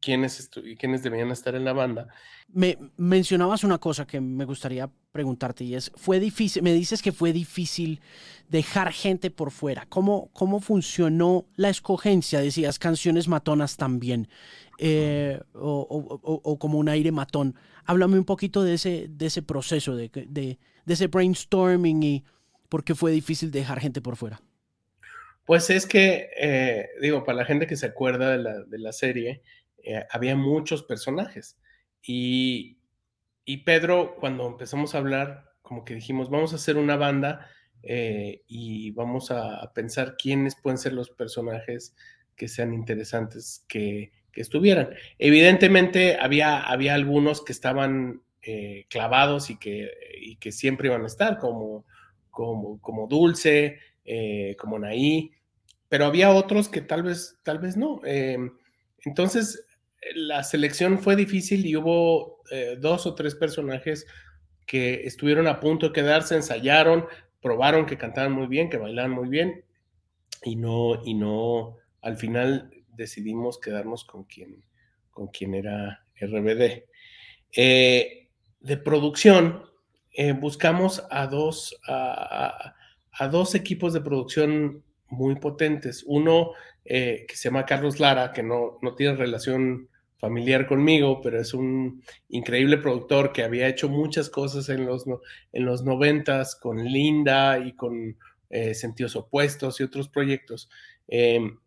quiénes, 0.02 0.50
quiénes 0.78 1.04
debían 1.04 1.32
estar 1.32 1.56
en 1.56 1.64
la 1.64 1.74
banda. 1.74 2.08
Me 2.54 2.78
mencionabas 2.98 3.64
una 3.64 3.78
cosa 3.78 4.06
que 4.06 4.20
me 4.20 4.46
gustaría 4.46 4.90
preguntarte 5.12 5.64
y 5.64 5.76
es, 5.76 5.92
fue 5.96 6.20
difícil, 6.20 6.64
me 6.64 6.74
dices 6.74 7.02
que 7.02 7.12
fue 7.12 7.32
difícil 7.32 8.02
dejar 8.50 8.92
gente 8.92 9.30
por 9.32 9.52
fuera. 9.52 9.86
¿Cómo, 9.88 10.30
cómo 10.34 10.60
funcionó 10.60 11.46
la 11.56 11.70
escogencia? 11.70 12.42
Decías 12.42 12.80
canciones 12.80 13.28
matonas 13.28 13.78
también, 13.78 14.28
eh, 14.80 15.40
o, 15.54 16.58
como 16.60 16.80
un 16.80 16.90
aire 16.90 17.12
matón. 17.12 17.56
Háblame 17.86 18.18
un 18.18 18.26
poquito 18.26 18.64
de 18.64 18.74
ese, 18.74 19.08
de 19.10 19.28
ese 19.28 19.42
proceso, 19.42 19.96
de, 19.96 20.10
de, 20.10 20.58
ese 20.88 21.08
brainstorming 21.08 22.04
y 22.04 22.24
por 22.68 22.84
qué 22.84 22.96
fue 22.96 23.12
difícil 23.12 23.52
dejar 23.52 23.80
gente 23.80 24.02
por 24.02 24.18
fuera. 24.18 24.42
Pues 25.46 25.70
es 25.70 25.86
que, 25.86 26.30
eh, 26.38 26.90
digo, 27.02 27.24
para 27.24 27.40
la 27.40 27.46
gente 27.46 27.68
que 27.68 27.76
se 27.76 27.86
acuerda 27.86 28.32
de 28.32 28.38
la, 28.38 28.60
de 28.64 28.78
la 28.78 28.94
serie, 28.94 29.42
eh, 29.84 30.06
había 30.10 30.36
muchos 30.36 30.84
personajes. 30.84 31.58
Y, 32.04 32.78
Pedro, 33.66 34.16
cuando 34.16 34.48
empezamos 34.48 34.96
a 34.96 35.00
hablar, 35.00 35.52
como 35.62 35.84
que 35.84 35.96
dijimos, 35.96 36.30
vamos 36.30 36.54
a 36.54 36.56
hacer 36.56 36.78
una 36.78 36.96
banda 36.96 37.48
eh, 37.84 38.44
y 38.48 38.92
vamos 38.92 39.32
a, 39.32 39.72
pensar 39.74 40.16
quiénes 40.18 40.56
pueden 40.56 40.78
ser 40.78 40.94
los 40.94 41.10
personajes 41.10 41.96
que 42.36 42.48
sean 42.48 42.74
interesantes 42.74 43.66
que, 43.68 44.12
estuvieran. 44.34 44.92
Evidentemente 45.20 46.18
había, 46.18 46.62
había 46.62 46.94
algunos 46.94 47.44
que 47.44 47.52
estaban 47.52 48.22
eh, 48.42 48.86
clavados 48.90 49.50
y 49.50 49.60
que, 49.60 49.90
que 50.40 50.54
siempre 50.54 50.88
iban 50.88 51.04
a 51.04 51.08
estar, 51.08 51.38
como, 51.38 51.86
como, 52.30 52.80
como 52.80 53.08
Dulce, 53.08 53.80
como 54.58 54.80
Naí, 54.80 55.32
pero 55.90 56.06
había 56.06 56.32
otros 56.32 56.70
que 56.70 56.80
tal 56.80 57.04
vez, 57.04 57.40
tal 57.44 57.60
vez 57.60 57.76
no. 57.76 58.00
entonces, 59.04 59.66
la 60.16 60.44
selección 60.44 61.00
fue 61.00 61.16
difícil 61.16 61.66
y 61.66 61.76
hubo 61.76 62.42
eh, 62.52 62.78
dos 62.80 63.06
o 63.06 63.16
tres 63.16 63.36
personajes 63.36 64.08
que 64.66 65.06
estuvieron 65.06 65.48
a 65.48 65.60
punto 65.60 65.88
de 65.88 65.94
quedarse, 65.94 66.36
ensayaron, 66.36 67.06
probaron 67.42 67.86
que 67.86 67.98
cantaban 67.98 68.32
muy 68.32 68.48
bien, 68.48 68.70
que 68.70 68.78
bailaban 68.78 69.12
muy 69.12 69.30
bien 69.30 69.64
y 70.44 70.56
no, 70.56 71.04
y 71.06 71.14
no, 71.14 71.78
al 72.02 72.18
final 72.18 72.72
decidimos 72.96 73.60
quedarnos 73.60 74.06
con 74.06 74.24
quien, 74.24 74.64
con 75.12 75.28
quien 75.28 75.54
era 75.54 76.06
RBD. 76.20 76.84
Eh, 77.56 78.30
de 78.60 78.78
producción, 78.78 79.64
eh, 80.14 80.34
buscamos 80.34 81.04
a 81.10 81.28
dos, 81.28 81.80
a, 81.88 82.76
dos 83.32 83.56
equipos 83.56 83.94
de 83.94 84.02
producción 84.02 84.84
muy 85.08 85.36
potentes. 85.36 86.04
Uno 86.08 86.52
que 86.84 87.28
se 87.30 87.50
llama 87.50 87.66
Carlos 87.66 88.00
Lara, 88.00 88.34
que 88.34 88.42
no, 88.42 88.80
no 88.82 88.96
tiene 88.96 89.16
relación 89.16 89.91
familiar 90.22 90.68
conmigo, 90.68 91.20
pero 91.20 91.42
es 91.42 91.54
un 91.54 92.04
increíble 92.30 92.78
productor 92.78 93.34
que 93.34 93.44
había 93.44 93.68
hecho 93.68 93.90
muchas 93.90 94.30
cosas 94.30 94.70
en 94.70 94.86
los, 94.86 95.06
en 95.52 95.66
los 95.66 95.84
noventas 95.84 96.56
con 96.56 96.86
Linda 96.86 97.58
y 97.58 97.74
con 97.74 98.16
eh, 98.52 98.76
Sentidos 98.76 99.16
Opuestos 99.16 99.80
y 99.80 99.84
otros 99.84 100.10
proyectos. 100.10 100.70
Em, 101.08 101.58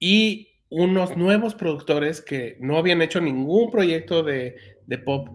y 0.00 0.48
unos 0.70 1.16
nuevos 1.16 1.54
productores 1.54 2.20
que 2.20 2.56
no 2.58 2.78
habían 2.78 3.00
hecho 3.00 3.20
ningún 3.20 3.70
proyecto 3.70 4.24
de, 4.24 4.56
pop, 5.04 5.28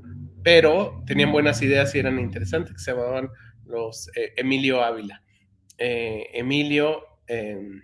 pero 0.44 1.02
tenían 1.08 1.32
buenas 1.32 1.62
ideas 1.62 1.96
y 1.96 2.00
eran 2.00 2.20
interesantes, 2.20 2.74
que 2.74 2.80
se 2.80 2.92
llamaban 2.92 3.30
los 3.64 4.10
eh, 4.18 4.34
Emilio 4.36 4.84
Ávila. 4.84 5.24
Eh, 5.78 6.28
Emilio, 6.34 7.06
em, 7.28 7.84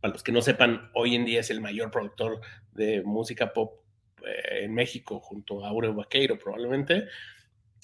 para 0.00 0.14
los 0.14 0.22
que 0.22 0.32
no 0.32 0.40
sepan, 0.40 0.90
hoy 0.94 1.14
en 1.14 1.26
día 1.26 1.40
es 1.40 1.50
el 1.50 1.60
mayor 1.60 1.90
productor 1.90 2.40
de 2.72 3.02
música 3.02 3.52
pop 3.52 3.85
eh, 4.26 4.64
en 4.64 4.74
México 4.74 5.20
junto 5.20 5.64
a 5.64 5.68
Aureo 5.68 5.94
Vaqueiro 5.94 6.38
probablemente. 6.38 7.04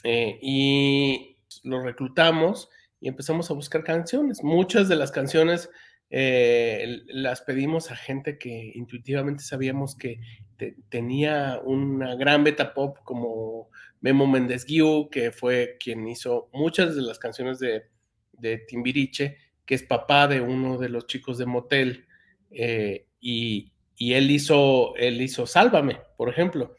Eh, 0.05 0.39
y 0.43 1.37
lo 1.63 1.83
reclutamos 1.83 2.69
y 3.01 3.09
empezamos 3.09 3.51
a 3.51 3.55
buscar 3.55 3.85
canciones. 3.85 4.43
Muchas 4.43 4.89
de 4.89 4.97
las 4.97 5.13
canciones 5.13 5.71
eh, 6.11 7.03
las 7.07 7.43
pedimos 7.43 7.91
a 7.91 7.97
gente 7.97 8.39
que 8.39 8.73
intuitivamente 8.75 9.43
sabíamos 9.45 9.97
que 9.97 10.21
tenía 10.89 11.61
una 11.65 12.15
gran 12.15 12.45
beta 12.45 12.75
pop 12.75 12.99
como 13.05 13.69
Memo 14.01 14.27
Méndez 14.27 14.65
Guiú, 14.65 15.09
que 15.11 15.33
fue 15.33 15.77
quien 15.81 16.07
hizo 16.07 16.49
muchas 16.53 16.95
de 16.95 17.03
las 17.03 17.19
canciones 17.19 17.59
de, 17.59 17.85
de 18.33 18.59
Timbiriche, 18.59 19.39
que 19.65 19.75
es 19.75 19.83
papá 19.83 20.29
de 20.29 20.41
uno 20.41 20.79
de 20.79 20.89
los 20.89 21.07
chicos 21.07 21.39
de 21.39 21.47
Motel. 21.47 22.07
y, 23.21 23.72
y 23.97 24.15
él 24.15 24.31
hizo, 24.31 24.95
él 24.97 25.21
hizo 25.21 25.47
Sálvame, 25.47 26.01
por 26.17 26.29
ejemplo. 26.29 26.77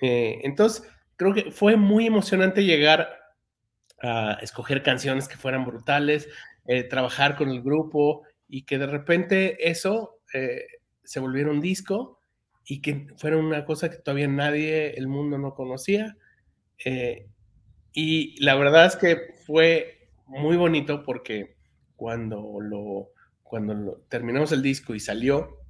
Eh, 0.00 0.40
entonces, 0.44 0.88
creo 1.16 1.32
que 1.34 1.50
fue 1.50 1.76
muy 1.76 2.06
emocionante 2.06 2.64
llegar 2.64 3.08
a 4.02 4.38
escoger 4.42 4.82
canciones 4.82 5.28
que 5.28 5.36
fueran 5.36 5.64
brutales, 5.64 6.28
eh, 6.66 6.84
trabajar 6.84 7.36
con 7.36 7.50
el 7.50 7.62
grupo 7.62 8.22
y 8.48 8.62
que 8.62 8.78
de 8.78 8.86
repente 8.86 9.70
eso 9.70 10.18
eh, 10.34 10.66
se 11.04 11.20
volviera 11.20 11.50
un 11.50 11.60
disco 11.60 12.18
y 12.64 12.80
que 12.80 13.08
fuera 13.16 13.36
una 13.36 13.64
cosa 13.64 13.90
que 13.90 13.96
todavía 13.96 14.28
nadie, 14.28 14.94
el 14.94 15.08
mundo 15.08 15.38
no 15.38 15.54
conocía. 15.54 16.16
Y 17.94 18.42
la 18.42 18.54
verdad 18.54 18.86
es 18.86 18.96
que 18.96 19.34
fue 19.46 20.08
muy 20.26 20.56
bonito 20.56 21.02
porque 21.02 21.56
cuando 21.96 22.58
lo, 22.60 23.10
cuando 23.42 24.02
terminamos 24.08 24.50
el 24.52 24.62
disco 24.62 24.94
y 24.94 25.00
salió, 25.00 25.61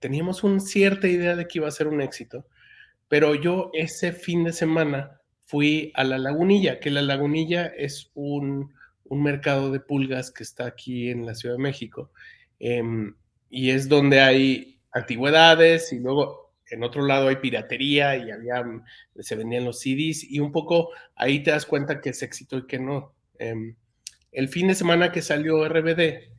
teníamos 0.00 0.44
una 0.44 0.60
cierta 0.60 1.08
idea 1.08 1.36
de 1.36 1.46
que 1.46 1.58
iba 1.58 1.68
a 1.68 1.72
ser 1.72 1.86
un 1.86 2.00
éxito, 2.00 2.46
pero 3.08 3.34
yo 3.34 3.70
ese 3.74 4.12
fin 4.12 4.44
de 4.44 4.52
semana 4.52 5.20
fui 5.44 5.92
a 5.94 6.04
La 6.04 6.18
Lagunilla, 6.18 6.80
que 6.80 6.90
La 6.90 7.02
Lagunilla 7.02 7.66
es 7.66 8.10
un, 8.14 8.72
mercado 9.10 9.70
de 9.70 9.78
pulgas 9.78 10.32
que 10.32 10.42
está 10.42 10.66
aquí 10.66 11.08
en 11.08 11.24
la 11.24 11.36
Ciudad 11.36 11.54
de 11.54 11.62
México. 11.62 12.10
Em, 12.58 13.14
y 13.48 13.70
es 13.70 13.88
donde 13.88 14.20
hay 14.20 14.80
antigüedades 14.90 15.92
y 15.92 16.00
luego 16.00 16.52
en 16.68 16.82
otro 16.82 17.06
lado 17.06 17.28
hay 17.28 17.36
piratería 17.36 18.16
y 18.16 18.32
había, 18.32 18.64
se 19.20 19.36
vendían 19.36 19.64
los 19.64 19.78
CDs 19.78 20.24
y 20.28 20.40
un 20.40 20.50
poco 20.50 20.90
ahí 21.14 21.44
te 21.44 21.52
das 21.52 21.64
cuenta 21.64 22.00
que 22.00 22.10
es 22.10 22.22
éxito 22.24 22.58
y 22.58 22.66
que 22.66 22.80
no. 22.80 23.14
Em, 23.38 23.76
el 24.32 24.48
fin 24.48 24.66
de 24.66 24.74
semana 24.74 25.12
que 25.12 25.22
salió 25.22 25.64
RBD, 25.68 26.32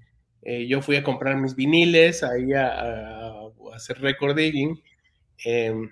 eh, 0.45 0.67
yo 0.67 0.81
fui 0.81 0.95
a 0.95 1.03
comprar 1.03 1.37
mis 1.37 1.55
viniles 1.55 2.23
ahí 2.23 2.53
a, 2.53 3.33
hacer 3.73 3.99
recording. 3.99 4.75
Em, 5.43 5.91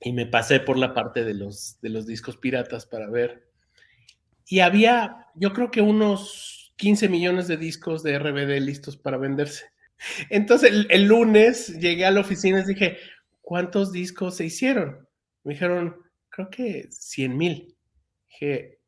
y 0.00 0.12
me 0.12 0.26
pasé 0.26 0.60
por 0.60 0.78
la 0.78 0.94
parte 0.94 1.24
de 1.24 1.34
los, 1.34 1.78
de 1.80 1.90
los 1.90 2.06
discos 2.06 2.36
piratas 2.36 2.86
para 2.86 3.08
ver. 3.10 3.48
Y 4.46 4.60
había, 4.60 5.26
yo 5.34 5.52
creo 5.52 5.70
que 5.70 5.82
unos 5.82 6.72
15 6.76 7.08
millones 7.08 7.46
de 7.46 7.56
discos 7.56 8.02
de 8.02 8.18
RBD 8.18 8.60
listos 8.60 8.96
para 8.96 9.18
venderse. 9.18 9.66
Entonces 10.30 10.86
el, 10.88 11.04
lunes 11.04 11.78
llegué 11.78 12.06
a 12.06 12.10
la 12.10 12.20
oficina 12.20 12.60
y 12.60 12.64
dije, 12.64 12.98
¿cuántos 13.42 13.92
discos 13.92 14.36
se 14.36 14.46
hicieron? 14.46 15.06
Me 15.44 15.54
dijeron, 15.54 15.96
creo 16.30 16.48
que 16.48 16.88
100 16.90 17.36
mil. 17.36 17.76
Dije, 18.28 18.78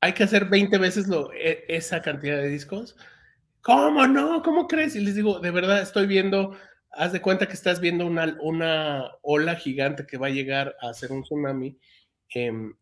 hay 0.00 0.12
que 0.12 0.24
hacer 0.24 0.46
20 0.46 0.78
veces 0.78 1.08
lo, 1.08 1.32
e, 1.32 1.64
esa 1.68 2.00
cantidad 2.00 2.36
de 2.36 2.48
discos. 2.48 2.96
¿Cómo 3.64 4.06
no? 4.06 4.42
¿Cómo 4.42 4.68
crees? 4.68 4.94
Y 4.94 5.00
les 5.00 5.14
digo, 5.14 5.40
de 5.40 5.50
verdad 5.50 5.82
estoy 5.82 6.06
viendo 6.06 6.54
haz 6.96 7.12
de 7.12 7.20
cuenta 7.20 7.46
que 7.46 7.54
estás 7.54 7.80
viendo 7.80 8.06
una, 8.06 8.36
una 8.40 9.10
ola 9.22 9.56
gigante 9.56 10.06
que 10.06 10.16
va 10.16 10.28
a 10.28 10.30
llegar 10.30 10.76
a 10.80 10.92
ser 10.94 11.12
un 11.12 11.22
tsunami 11.22 11.78
em, 12.30 12.74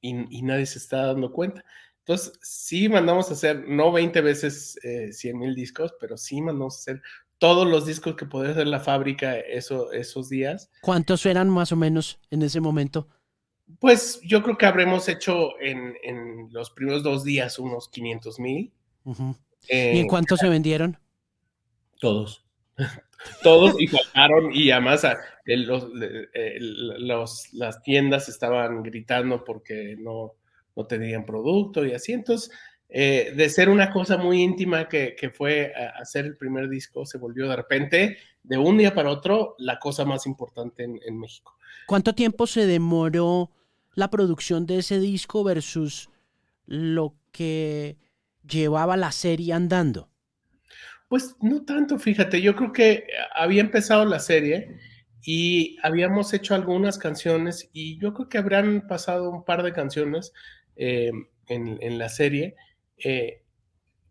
y, 0.00 0.42
nadie 0.42 0.66
se 0.66 0.78
está 0.78 1.06
dando 1.06 1.32
cuenta. 1.32 1.64
Entonces, 2.00 2.38
sí 2.40 2.88
mandamos 2.88 3.30
a 3.30 3.34
hacer, 3.34 3.68
no 3.68 3.92
20 3.92 4.20
veces 4.20 4.78
100 4.82 5.36
eh, 5.36 5.38
mil 5.38 5.54
discos, 5.54 5.94
pero 6.00 6.16
sí 6.16 6.40
mandamos 6.40 6.76
a 6.76 6.78
hacer 6.78 7.02
todos 7.38 7.66
los 7.66 7.86
discos 7.86 8.16
que 8.16 8.26
podía 8.26 8.52
hacer 8.52 8.66
la 8.66 8.80
fábrica 8.80 9.36
eso, 9.36 9.92
esos 9.92 10.28
días. 10.28 10.70
¿Cuántos 10.80 11.26
eran 11.26 11.50
más 11.50 11.72
o 11.72 11.76
menos 11.76 12.18
en 12.30 12.42
ese 12.42 12.60
momento? 12.60 13.08
Pues 13.80 14.20
yo 14.22 14.42
creo 14.42 14.56
que 14.56 14.66
habremos 14.66 15.08
hecho 15.08 15.60
en, 15.60 15.94
los 16.52 16.70
primeros 16.70 17.02
dos 17.02 17.24
días 17.24 17.58
unos 17.58 17.88
500 17.88 18.40
mil. 18.40 18.72
¿Y 19.68 19.98
en 19.98 20.08
cuánto 20.08 20.36
se 20.36 20.48
vendieron? 20.48 20.98
Todos. 22.00 22.44
todos 23.42 23.80
y 23.80 23.86
faltaron 23.88 24.50
y 24.52 24.70
además 24.70 25.06
los, 25.44 25.88
los, 25.92 27.52
las 27.52 27.82
tiendas 27.82 28.28
estaban 28.28 28.82
gritando 28.82 29.44
porque 29.44 29.96
no, 29.98 30.34
no 30.76 30.86
tenían 30.86 31.24
producto 31.24 31.84
y 31.84 31.92
así. 31.92 32.12
Entonces, 32.12 32.50
eh, 32.88 33.32
de 33.36 33.48
ser 33.50 33.68
una 33.68 33.90
cosa 33.90 34.16
muy 34.16 34.42
íntima 34.42 34.88
que, 34.88 35.14
que, 35.14 35.30
fue 35.30 35.72
hacer 36.00 36.24
el 36.24 36.36
primer 36.36 36.68
disco, 36.68 37.04
se 37.04 37.18
volvió 37.18 37.48
de 37.48 37.56
repente, 37.56 38.18
de 38.42 38.56
un 38.56 38.78
día 38.78 38.94
para 38.94 39.10
otro, 39.10 39.56
la 39.58 39.78
cosa 39.78 40.04
más 40.04 40.26
importante 40.26 40.84
en, 40.84 40.98
en 41.04 41.18
México. 41.18 41.56
¿Cuánto 41.86 42.14
tiempo 42.14 42.46
se 42.46 42.66
demoró 42.66 43.50
la 43.94 44.08
producción 44.08 44.64
de 44.64 44.78
ese 44.78 45.00
disco 45.00 45.44
versus 45.44 46.08
lo 46.66 47.14
que 47.32 47.96
llevaba 48.48 48.96
la 48.96 49.12
serie 49.12 49.52
andando? 49.52 50.10
Pues 51.08 51.36
no 51.40 51.64
tanto, 51.64 51.98
fíjate, 51.98 52.42
yo 52.42 52.54
creo 52.54 52.72
que 52.72 53.06
había 53.34 53.62
empezado 53.62 54.04
la 54.04 54.18
serie 54.18 54.78
y 55.22 55.76
habíamos 55.82 56.32
hecho 56.34 56.54
algunas 56.54 56.98
canciones 56.98 57.70
y 57.72 57.98
yo 57.98 58.12
creo 58.14 58.28
que 58.28 58.38
habrán 58.38 58.86
pasado 58.86 59.30
un 59.30 59.44
par 59.44 59.62
de 59.62 59.72
canciones 59.72 60.32
eh, 60.76 61.10
en, 61.48 61.98
la 61.98 62.08
serie, 62.08 62.56
eh, 63.02 63.42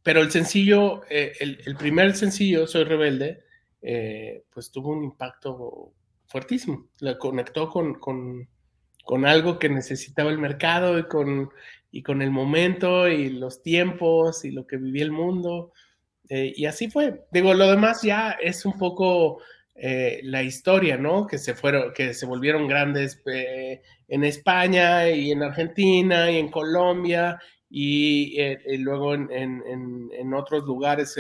pero 0.02 0.21
el 0.21 0.32
sencillo, 0.32 1.04
eh, 1.10 1.34
el, 1.39 1.76
primer 1.78 2.15
sencillo, 2.15 2.65
Soy 2.65 2.84
Rebelde, 2.84 3.43
pues 4.52 4.71
tuvo 4.71 4.89
un 4.89 5.04
impacto 5.04 5.93
fuertísimo, 6.26 6.89
la 7.00 7.17
conectó 7.17 7.69
con, 7.69 7.93
con, 7.95 8.50
con, 9.08 9.26
algo 9.26 9.58
que 9.58 9.70
necesitaba 9.70 10.30
el 10.30 10.38
mercado 10.38 11.00
y 11.00 11.04
con, 11.08 11.50
y 11.91 12.04
con 12.04 12.22
el 12.22 12.30
momento 12.30 13.08
y 13.08 13.30
los 13.30 13.63
tiempos 13.63 14.46
y 14.46 14.52
lo 14.52 14.67
que 14.67 14.78
vivía 14.78 15.04
el 15.04 15.12
mundo. 15.12 15.72
Eh, 16.30 16.54
y 16.56 16.65
así 16.65 16.89
fue. 16.89 17.26
Digo, 17.32 17.54
lo 17.54 17.72
demás 17.72 18.02
ya 18.02 18.32
es 18.32 18.65
un 18.65 18.78
poco 18.78 19.39
eh, 19.76 20.20
la 20.24 20.43
historia, 20.43 20.98
¿no? 20.98 21.26
Que 21.26 21.38
se 21.38 21.56
fueron, 21.56 21.93
que 21.93 22.13
se 22.13 22.26
volvieron 22.26 22.67
grandes 22.67 23.22
eh, 23.26 23.82
en 24.10 24.24
España 24.24 25.10
y 25.10 25.32
en 25.32 25.41
Argentina 25.41 26.30
y 26.30 26.38
en 26.38 26.50
Colombia 26.50 27.39
y, 27.70 28.38
luego 28.78 29.13
en, 29.13 30.34
otros 30.34 30.63
lugares 30.65 31.15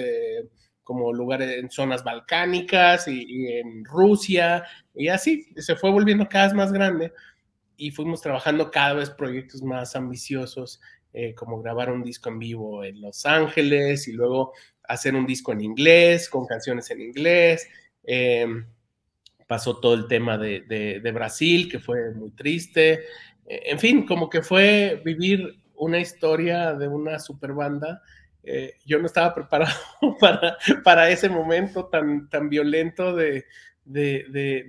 como 0.83 1.11
lugares 1.11 1.57
en 1.57 1.69
zonas 1.69 2.03
balcánicas 2.03 3.07
y, 3.09 3.47
en 3.57 3.83
Rusia 3.83 4.63
y 4.95 5.09
así 5.09 5.45
se 5.57 5.75
fue 5.75 5.91
volviendo 5.91 6.27
cada 6.29 6.45
vez 6.45 6.53
más 6.53 6.71
grande 6.71 7.11
y 7.77 7.91
fuimos 7.91 8.21
trabajando 8.21 8.71
cada 8.71 8.93
vez 8.93 9.09
proyectos 9.09 9.61
más 9.63 9.95
ambiciosos 9.95 10.81
como 11.35 11.63
grabar 11.63 11.89
un 11.89 12.03
disco 12.03 12.29
en 12.29 12.37
vivo 12.37 12.83
en 12.83 13.01
Los 13.01 13.25
Ángeles 13.25 14.07
y 14.07 14.11
luego 14.11 14.53
hacer 14.87 15.15
un 15.15 15.25
disco 15.25 15.51
en 15.51 15.61
inglés, 15.61 16.29
con 16.29 16.45
canciones 16.45 16.89
en 16.91 17.01
inglés. 17.01 17.67
Em, 18.03 18.65
pasó 19.47 19.79
todo 19.79 19.93
el 19.93 20.07
tema 20.07 20.37
de, 20.37 21.11
Brasil, 21.13 21.69
que 21.69 21.79
fue 21.79 22.13
muy 22.13 22.31
triste. 22.31 23.03
E, 23.45 23.71
en 23.71 23.79
fin, 23.79 24.05
como 24.05 24.29
que 24.29 24.41
fue 24.41 25.01
vivir 25.03 25.59
una 25.75 25.99
historia 25.99 26.73
de 26.73 26.87
una 26.87 27.19
super 27.19 27.53
banda. 27.53 28.01
Eh, 28.43 28.75
yo 28.85 28.99
no 28.99 29.05
estaba 29.05 29.35
preparado 29.35 29.75
para, 30.19 30.57
para 30.83 31.09
ese 31.09 31.29
momento 31.29 31.85
tan, 31.85 32.29
tan 32.29 32.49
violento 32.49 33.15
de, 33.15 33.45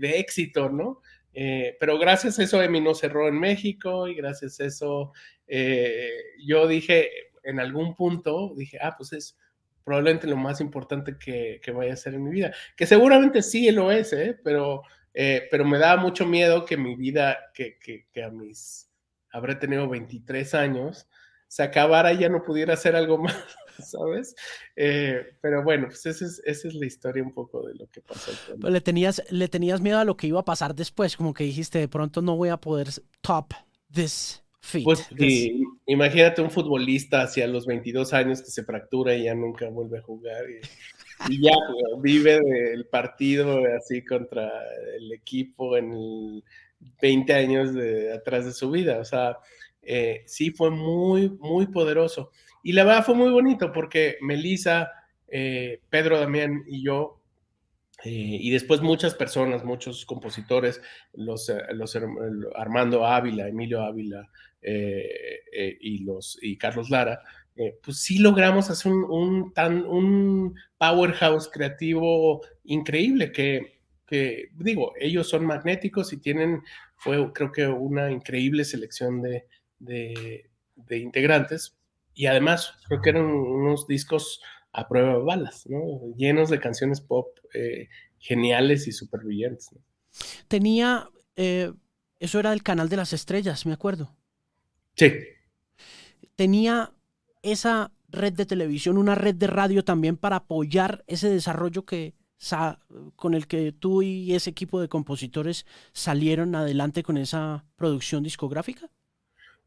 éxito, 0.03 0.69
¿no? 0.69 1.01
Eh, 1.41 1.77
pero 1.79 1.99
gracias 1.99 2.37
a 2.39 2.43
eso 2.43 2.61
Emi 2.61 2.81
no 2.81 2.95
cerró 2.95 3.29
en 3.29 3.39
México 3.39 4.09
y 4.09 4.17
gracias 4.17 4.59
a 4.59 4.65
eso 4.65 5.13
eh, 5.47 6.11
yo 6.45 6.67
dije 6.67 7.09
en 7.45 7.61
algún 7.61 7.95
punto, 7.95 8.55
dije, 8.57 8.77
ah, 8.83 8.97
pues 8.97 9.13
es, 9.13 9.39
probablemente 9.85 10.27
lo 10.27 10.37
más 10.37 10.61
importante 10.61 11.17
que, 11.17 11.61
que, 11.63 11.71
vaya 11.71 11.93
a 11.93 11.97
ser 11.97 12.15
en 12.15 12.25
mi 12.25 12.31
vida. 12.31 12.53
Que 12.77 12.87
seguramente 12.87 13.41
sí 13.41 13.71
lo 13.71 13.93
es, 13.93 14.13
¿eh? 14.13 14.37
pero, 14.43 14.83
eh, 15.15 15.47
pero 15.49 15.65
me 15.65 15.79
da 15.79 15.97
mucho 15.97 16.27
miedo 16.27 16.65
que 16.65 16.77
mi 16.77 16.97
vida, 16.97 17.39
que, 17.55 17.79
que, 17.79 18.23
a 18.23 18.31
mis, 18.31 18.91
habré 19.31 19.55
tenido 19.55 19.89
23 19.89 20.55
años, 20.55 21.09
se 21.47 21.63
acabara 21.63 22.13
y 22.13 22.19
ya 22.19 22.29
no 22.29 22.43
pudiera 22.43 22.75
hacer 22.75 22.97
algo 22.97 23.17
más, 23.23 23.37
¿sabes? 23.85 24.35
Eh, 24.77 25.23
pero 25.41 25.63
bueno, 25.63 25.87
pues 25.87 26.05
esa 26.07 26.25
es, 26.25 26.43
esa 26.45 26.69
es, 26.69 26.75
la 26.75 26.87
historia 26.87 27.23
un 27.23 27.33
poco 27.33 27.67
de 27.67 27.75
lo 27.75 27.87
que 27.87 28.01
pasó. 28.01 28.33
Pues 28.61 28.73
le, 28.73 28.81
tenías, 28.81 29.23
le 29.31 29.49
tenías 29.49 29.81
miedo 29.81 29.99
a 29.99 30.05
lo 30.05 30.17
que 30.17 30.27
iba 30.27 30.41
a 30.41 30.45
pasar 30.45 30.75
después, 30.75 31.17
como 31.17 31.35
que 31.35 31.45
dijiste, 31.45 31.79
de 31.79 31.89
pronto 31.89 32.23
no 32.23 32.37
voy 32.37 32.49
a 32.49 32.57
poder 32.57 32.89
top 33.23 33.55
this 33.93 34.43
pues 34.85 35.09
imagínate 35.87 36.43
un 36.43 36.51
futbolista 36.51 37.23
hacia 37.23 37.47
los 37.47 37.67
22 37.67 38.13
años 38.13 38.43
que 38.43 38.51
se 38.51 38.65
fractura 38.65 39.15
y 39.15 39.25
ya 39.25 39.35
nunca 39.35 39.69
vuelve 39.69 39.99
a 39.99 40.03
jugar 40.03 40.45
y, 40.51 41.43
ya 41.43 41.53
vive 42.03 42.39
del 42.41 42.87
partido 42.87 43.63
así 43.77 44.05
contra 44.05 44.51
el 44.97 45.13
equipo 45.13 45.77
en 45.77 46.43
20 47.01 47.33
años 47.33 47.75
de 47.75 48.13
atrás 48.13 48.45
de 48.45 48.53
su 48.53 48.71
vida. 48.71 48.99
O 48.99 49.05
sea, 49.05 49.39
eh, 49.83 50.23
sí 50.27 50.51
fue 50.51 50.71
muy, 50.71 51.31
muy 51.31 51.67
poderoso. 51.67 52.31
Y 52.69 52.73
la 52.73 52.85
verdad 52.85 53.03
fue 53.03 53.15
muy 53.15 53.31
bonito 53.31 53.73
porque 53.73 54.19
Melissa, 54.21 54.93
eh, 55.27 55.81
Pedro 55.89 56.21
Damián 56.21 56.65
y 56.67 56.85
yo 56.85 57.19
eh, 58.05 58.11
y 58.11 58.51
después 58.51 58.83
muchas 58.83 59.15
personas, 59.15 59.65
muchos 59.65 60.05
compositores, 60.05 60.83
los, 61.15 61.51
los 61.73 61.99
Armando 62.55 63.07
Ávila, 63.07 63.49
Emilio 63.49 63.81
Ávila, 63.81 64.29
eh, 64.61 65.41
eh, 65.51 65.79
y, 65.81 66.05
los, 66.05 66.39
y 66.43 66.59
Carlos 66.59 66.91
Lara, 66.91 67.23
eh, 67.57 67.79
pues 67.83 68.03
sí 68.03 68.19
logramos 68.19 68.69
hacer 68.69 68.93
un, 68.93 69.55
tan, 69.55 69.87
un 69.87 70.55
powerhouse 70.77 71.49
creativo 71.49 72.43
increíble 72.65 73.33
que, 73.33 73.81
que, 74.07 74.51
digo, 74.57 74.93
ellos 75.01 75.27
son 75.27 75.47
magnéticos 75.47 76.13
y 76.13 76.19
tienen 76.19 76.61
fue 76.97 77.33
creo 77.33 77.51
que 77.51 77.67
una 77.67 78.11
increíble 78.11 78.67
selección 78.67 79.23
de, 79.23 79.47
integrantes 80.91 81.78
y 82.19 82.27
además 82.27 82.75
creo 82.89 83.01
que 83.01 83.11
eran 83.11 83.27
unos 83.27 83.87
discos 83.87 84.43
a 84.73 84.89
prueba 84.89 85.15
de 85.15 85.23
balas, 85.23 85.65
¿no? 85.69 85.79
llenos 86.17 86.51
de 86.51 86.59
canciones 86.59 87.01
pop 87.01 87.29
eh, 87.55 87.89
geniales 88.19 88.89
y 88.89 88.93
súper 88.93 89.21
brillantes. 89.21 89.71
Tenía, 90.49 91.09
eh, 91.37 91.73
eso 92.19 92.41
era 92.41 92.53
el 92.53 92.65
canal 92.65 92.89
de 92.89 92.97
las 92.97 93.13
estrellas, 93.13 93.67
me 93.67 93.73
acuerdo. 93.73 94.17
Sí. 94.97 95.13
Tenía 96.35 96.93
esa 97.43 97.93
red 98.09 98.33
de 98.33 98.47
televisión, 98.47 98.99
una 98.99 99.15
red 99.15 99.37
de 99.37 99.47
radio 99.47 99.85
también 99.85 100.17
para 100.17 100.37
apoyar 100.37 101.05
ese 101.07 101.31
desarrollo 101.31 101.85
que 101.85 102.15
con 103.15 103.35
el 103.35 103.47
que 103.47 103.71
tú 103.71 104.03
y 104.03 104.35
ese 104.35 104.51
equipo 104.51 104.81
de 104.81 104.89
compositores 104.89 105.67
salieron 105.93 106.57
adelante 106.57 107.05
con 107.05 107.17
esa 107.17 107.65
producción 107.77 108.25
discográfica? 108.25 108.91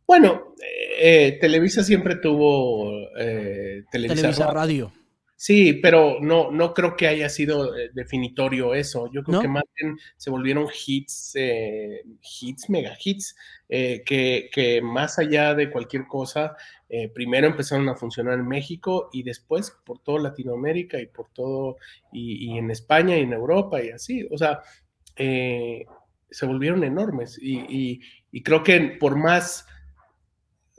Bueno, 0.07 0.55
eh, 0.99 1.37
Televisa 1.39 1.83
siempre 1.83 2.15
tuvo 2.17 2.91
eh, 3.17 3.83
Televisa, 3.91 4.51
Radio. 4.51 4.91
Sí, 5.41 5.73
pero 5.73 6.19
no, 6.21 6.51
no 6.51 6.71
creo 6.71 6.95
que 6.95 7.07
haya 7.07 7.27
sido 7.27 7.75
eh, 7.75 7.89
definitorio 7.95 8.75
eso. 8.75 9.09
Yo 9.11 9.23
creo 9.23 9.41
que 9.41 9.47
más 9.47 9.63
bien 9.75 9.97
se 10.15 10.29
volvieron 10.29 10.67
hits, 10.85 11.31
eh, 11.33 12.03
hits, 12.21 12.69
mega 12.69 12.95
hits, 13.03 13.35
eh, 13.67 14.03
que, 14.05 14.81
más 14.83 15.17
allá 15.17 15.55
de 15.55 15.71
cualquier 15.71 16.05
cosa, 16.05 16.55
primero 17.15 17.47
empezaron 17.47 17.89
a 17.89 17.95
funcionar 17.95 18.35
en 18.35 18.47
México 18.47 19.09
y 19.11 19.23
después 19.23 19.71
por 19.83 19.97
toda 20.03 20.21
Latinoamérica 20.21 20.99
y 20.99 21.07
por 21.07 21.29
todo, 21.33 21.77
y, 22.13 22.55
en 22.59 22.69
España 22.69 23.17
y 23.17 23.21
en 23.21 23.33
Europa 23.33 23.81
y 23.81 23.89
así. 23.89 24.27
O 24.29 24.37
sea, 24.37 24.61
se 25.15 26.45
volvieron 26.45 26.83
enormes 26.83 27.39
y, 27.41 27.99
y 28.31 28.43
creo 28.43 28.61
que 28.61 28.79
por 28.99 29.15
más 29.15 29.65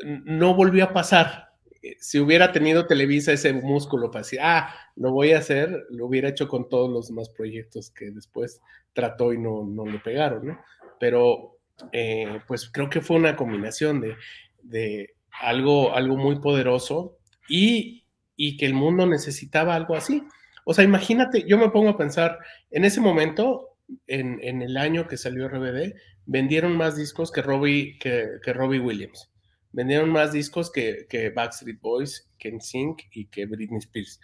no 0.04 0.54
volvió 0.54 0.84
a 0.84 0.92
pasar 0.92 1.52
si 1.98 2.20
hubiera 2.20 2.52
tenido 2.52 2.86
Televisa 2.86 3.32
ese 3.32 3.52
músculo 3.52 4.10
para 4.10 4.22
decir, 4.22 4.40
ah, 4.42 4.72
lo 4.96 5.10
voy 5.10 5.32
a 5.32 5.38
hacer, 5.38 5.86
lo 5.90 6.06
hubiera 6.06 6.28
hecho 6.28 6.48
con 6.48 6.68
todos 6.68 6.90
los 6.90 7.08
demás 7.08 7.28
proyectos 7.30 7.90
que 7.90 8.10
después 8.10 8.60
trató 8.92 9.32
y 9.32 9.38
no, 9.38 9.64
no 9.64 9.84
le 9.86 9.98
pegaron, 9.98 10.46
¿no? 10.46 10.60
Pero, 11.00 11.58
eh, 11.92 12.40
pues 12.46 12.70
creo 12.70 12.88
que 12.88 13.00
fue 13.00 13.16
una 13.16 13.34
combinación 13.34 14.00
de, 14.00 14.14
de 14.62 15.14
algo, 15.40 15.94
algo 15.94 16.16
muy 16.16 16.38
poderoso 16.38 17.18
y, 17.48 18.04
y, 18.36 18.56
que 18.56 18.66
el 18.66 18.74
mundo 18.74 19.06
necesitaba 19.06 19.74
algo 19.74 19.96
así. 19.96 20.22
O 20.64 20.74
sea, 20.74 20.84
imagínate, 20.84 21.44
yo 21.48 21.58
me 21.58 21.70
pongo 21.70 21.90
a 21.90 21.98
pensar, 21.98 22.38
en 22.70 22.84
ese 22.84 23.00
momento, 23.00 23.70
en, 24.06 24.38
en 24.42 24.62
el 24.62 24.76
año 24.76 25.08
que 25.08 25.16
salió 25.16 25.48
RBD, 25.48 25.94
vendieron 26.26 26.76
más 26.76 26.96
discos 26.96 27.32
que 27.32 27.42
Robbie, 27.42 27.98
que, 27.98 28.38
que 28.44 28.52
Robbie 28.52 28.78
Williams 28.78 29.31
vendieron 29.72 30.10
más 30.10 30.32
discos 30.32 30.70
que, 30.70 31.06
que 31.08 31.30
Backstreet 31.30 31.80
Boys, 31.80 32.28
que 32.38 32.52
NSYNC 32.52 33.02
y 33.12 33.26
que 33.26 33.46
Britney 33.46 33.78
Spears. 33.78 34.20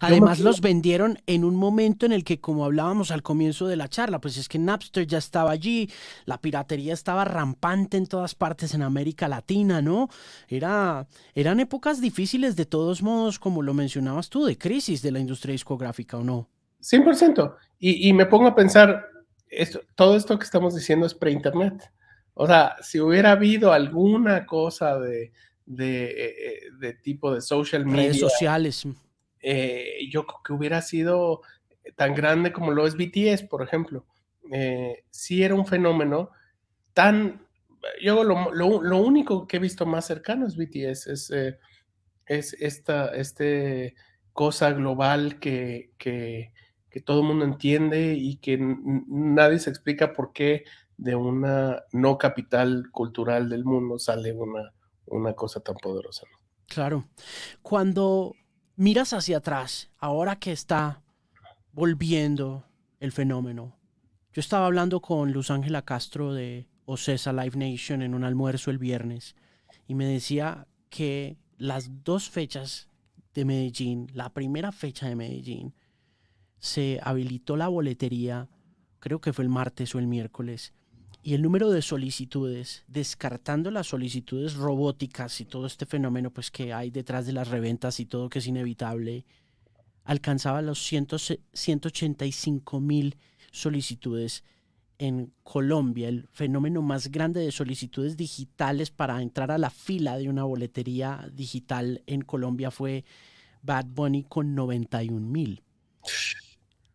Además 0.00 0.40
los 0.40 0.60
vendieron 0.60 1.18
en 1.26 1.44
un 1.44 1.54
momento 1.54 2.06
en 2.06 2.12
el 2.12 2.24
que, 2.24 2.40
como 2.40 2.64
hablábamos 2.64 3.10
al 3.10 3.22
comienzo 3.22 3.66
de 3.66 3.76
la 3.76 3.88
charla, 3.88 4.20
pues 4.20 4.36
es 4.36 4.48
que 4.48 4.58
Napster 4.58 5.06
ya 5.06 5.18
estaba 5.18 5.50
allí, 5.50 5.90
la 6.24 6.40
piratería 6.40 6.92
estaba 6.92 7.24
rampante 7.24 7.96
en 7.96 8.06
todas 8.06 8.34
partes 8.34 8.74
en 8.74 8.82
América 8.82 9.28
Latina, 9.28 9.80
¿no? 9.80 10.08
Era, 10.48 11.06
eran 11.34 11.60
épocas 11.60 12.00
difíciles 12.00 12.56
de 12.56 12.66
todos 12.66 13.02
modos, 13.02 13.38
como 13.38 13.62
lo 13.62 13.74
mencionabas 13.74 14.28
tú, 14.28 14.44
de 14.44 14.58
crisis 14.58 15.02
de 15.02 15.12
la 15.12 15.20
industria 15.20 15.52
discográfica, 15.52 16.16
¿o 16.18 16.24
no? 16.24 16.48
100%. 16.82 17.54
Y, 17.78 18.08
y 18.08 18.12
me 18.12 18.26
pongo 18.26 18.48
a 18.48 18.54
pensar, 18.54 19.06
esto, 19.48 19.80
todo 19.94 20.16
esto 20.16 20.38
que 20.38 20.44
estamos 20.44 20.74
diciendo 20.74 21.06
es 21.06 21.14
pre-internet. 21.14 21.90
O 22.38 22.46
sea, 22.46 22.76
si 22.82 23.00
hubiera 23.00 23.32
habido 23.32 23.72
alguna 23.72 24.44
cosa 24.44 24.98
de, 25.00 25.32
de, 25.64 26.60
eh, 26.82 26.92
tipo 27.02 27.34
de 27.34 27.40
social 27.40 27.86
media. 27.86 28.08
Redes 28.08 28.20
sociales. 28.20 28.86
Eh, 29.40 30.00
yo 30.10 30.26
creo 30.26 30.42
que 30.44 30.52
hubiera 30.52 30.82
sido 30.82 31.40
tan 31.96 32.14
grande 32.14 32.52
como 32.52 32.72
lo 32.72 32.86
es 32.86 32.94
BTS, 32.94 33.44
por 33.44 33.62
ejemplo. 33.62 34.04
Eh, 34.52 35.04
sí 35.10 35.42
era 35.42 35.54
un 35.54 35.66
fenómeno 35.66 36.30
tan... 36.92 37.42
Yo 38.02 38.22
lo, 38.22 38.52
lo, 38.52 38.98
único 38.98 39.46
que 39.46 39.56
he 39.56 39.60
visto 39.60 39.86
más 39.86 40.06
cercano 40.06 40.46
es 40.46 40.56
BTS, 40.56 41.06
es, 41.06 41.32
es 42.26 42.52
esta 42.60 43.14
este 43.14 43.94
cosa 44.32 44.72
global 44.72 45.38
que, 45.38 45.92
que, 45.96 46.52
que 46.90 47.00
todo 47.00 47.20
el 47.20 47.28
mundo 47.28 47.44
entiende 47.46 48.14
y 48.14 48.36
que 48.36 48.58
nadie 48.60 49.58
se 49.58 49.70
explica 49.70 50.12
por 50.12 50.32
qué 50.32 50.64
de 50.96 51.14
una 51.14 51.82
no 51.92 52.18
capital 52.18 52.90
cultural 52.90 53.48
del 53.48 53.64
mundo 53.64 53.98
sale 53.98 54.32
una, 54.32 54.72
una 55.06 55.34
cosa 55.34 55.60
tan 55.60 55.76
poderosa. 55.76 56.26
Claro. 56.66 57.08
Cuando 57.62 58.34
miras 58.76 59.12
hacia 59.12 59.38
atrás, 59.38 59.90
ahora 59.98 60.36
que 60.36 60.52
está 60.52 61.02
volviendo 61.72 62.64
el 63.00 63.12
fenómeno, 63.12 63.78
yo 64.32 64.40
estaba 64.40 64.66
hablando 64.66 65.00
con 65.00 65.32
Luz 65.32 65.50
Ángela 65.50 65.82
Castro 65.82 66.34
de 66.34 66.68
Ocesa 66.84 67.32
Live 67.32 67.56
Nation 67.56 68.02
en 68.02 68.14
un 68.14 68.24
almuerzo 68.24 68.70
el 68.70 68.78
viernes 68.78 69.34
y 69.86 69.94
me 69.94 70.06
decía 70.06 70.66
que 70.88 71.38
las 71.56 72.04
dos 72.04 72.28
fechas 72.28 72.88
de 73.34 73.44
Medellín, 73.44 74.08
la 74.12 74.32
primera 74.32 74.72
fecha 74.72 75.08
de 75.08 75.16
Medellín, 75.16 75.74
se 76.58 77.00
habilitó 77.02 77.56
la 77.56 77.68
boletería, 77.68 78.48
creo 78.98 79.20
que 79.20 79.32
fue 79.32 79.44
el 79.44 79.50
martes 79.50 79.94
o 79.94 79.98
el 79.98 80.06
miércoles, 80.06 80.74
y 81.26 81.34
el 81.34 81.42
número 81.42 81.72
de 81.72 81.82
solicitudes, 81.82 82.84
descartando 82.86 83.72
las 83.72 83.88
solicitudes 83.88 84.54
robóticas 84.54 85.40
y 85.40 85.44
todo 85.44 85.66
este 85.66 85.84
fenómeno 85.84 86.30
pues 86.30 86.52
que 86.52 86.72
hay 86.72 86.92
detrás 86.92 87.26
de 87.26 87.32
las 87.32 87.48
reventas 87.48 87.98
y 87.98 88.06
todo 88.06 88.28
que 88.28 88.38
es 88.38 88.46
inevitable, 88.46 89.24
alcanzaba 90.04 90.62
los 90.62 90.78
185 90.78 92.78
mil 92.78 93.16
solicitudes 93.50 94.44
en 94.98 95.32
Colombia. 95.42 96.08
El 96.08 96.28
fenómeno 96.28 96.80
más 96.80 97.10
grande 97.10 97.40
de 97.40 97.50
solicitudes 97.50 98.16
digitales 98.16 98.92
para 98.92 99.20
entrar 99.20 99.50
a 99.50 99.58
la 99.58 99.70
fila 99.70 100.18
de 100.18 100.28
una 100.28 100.44
boletería 100.44 101.28
digital 101.32 102.04
en 102.06 102.22
Colombia 102.22 102.70
fue 102.70 103.04
Bad 103.62 103.86
Bunny 103.86 104.22
con 104.22 104.54
91 104.54 105.26
mil. 105.26 105.64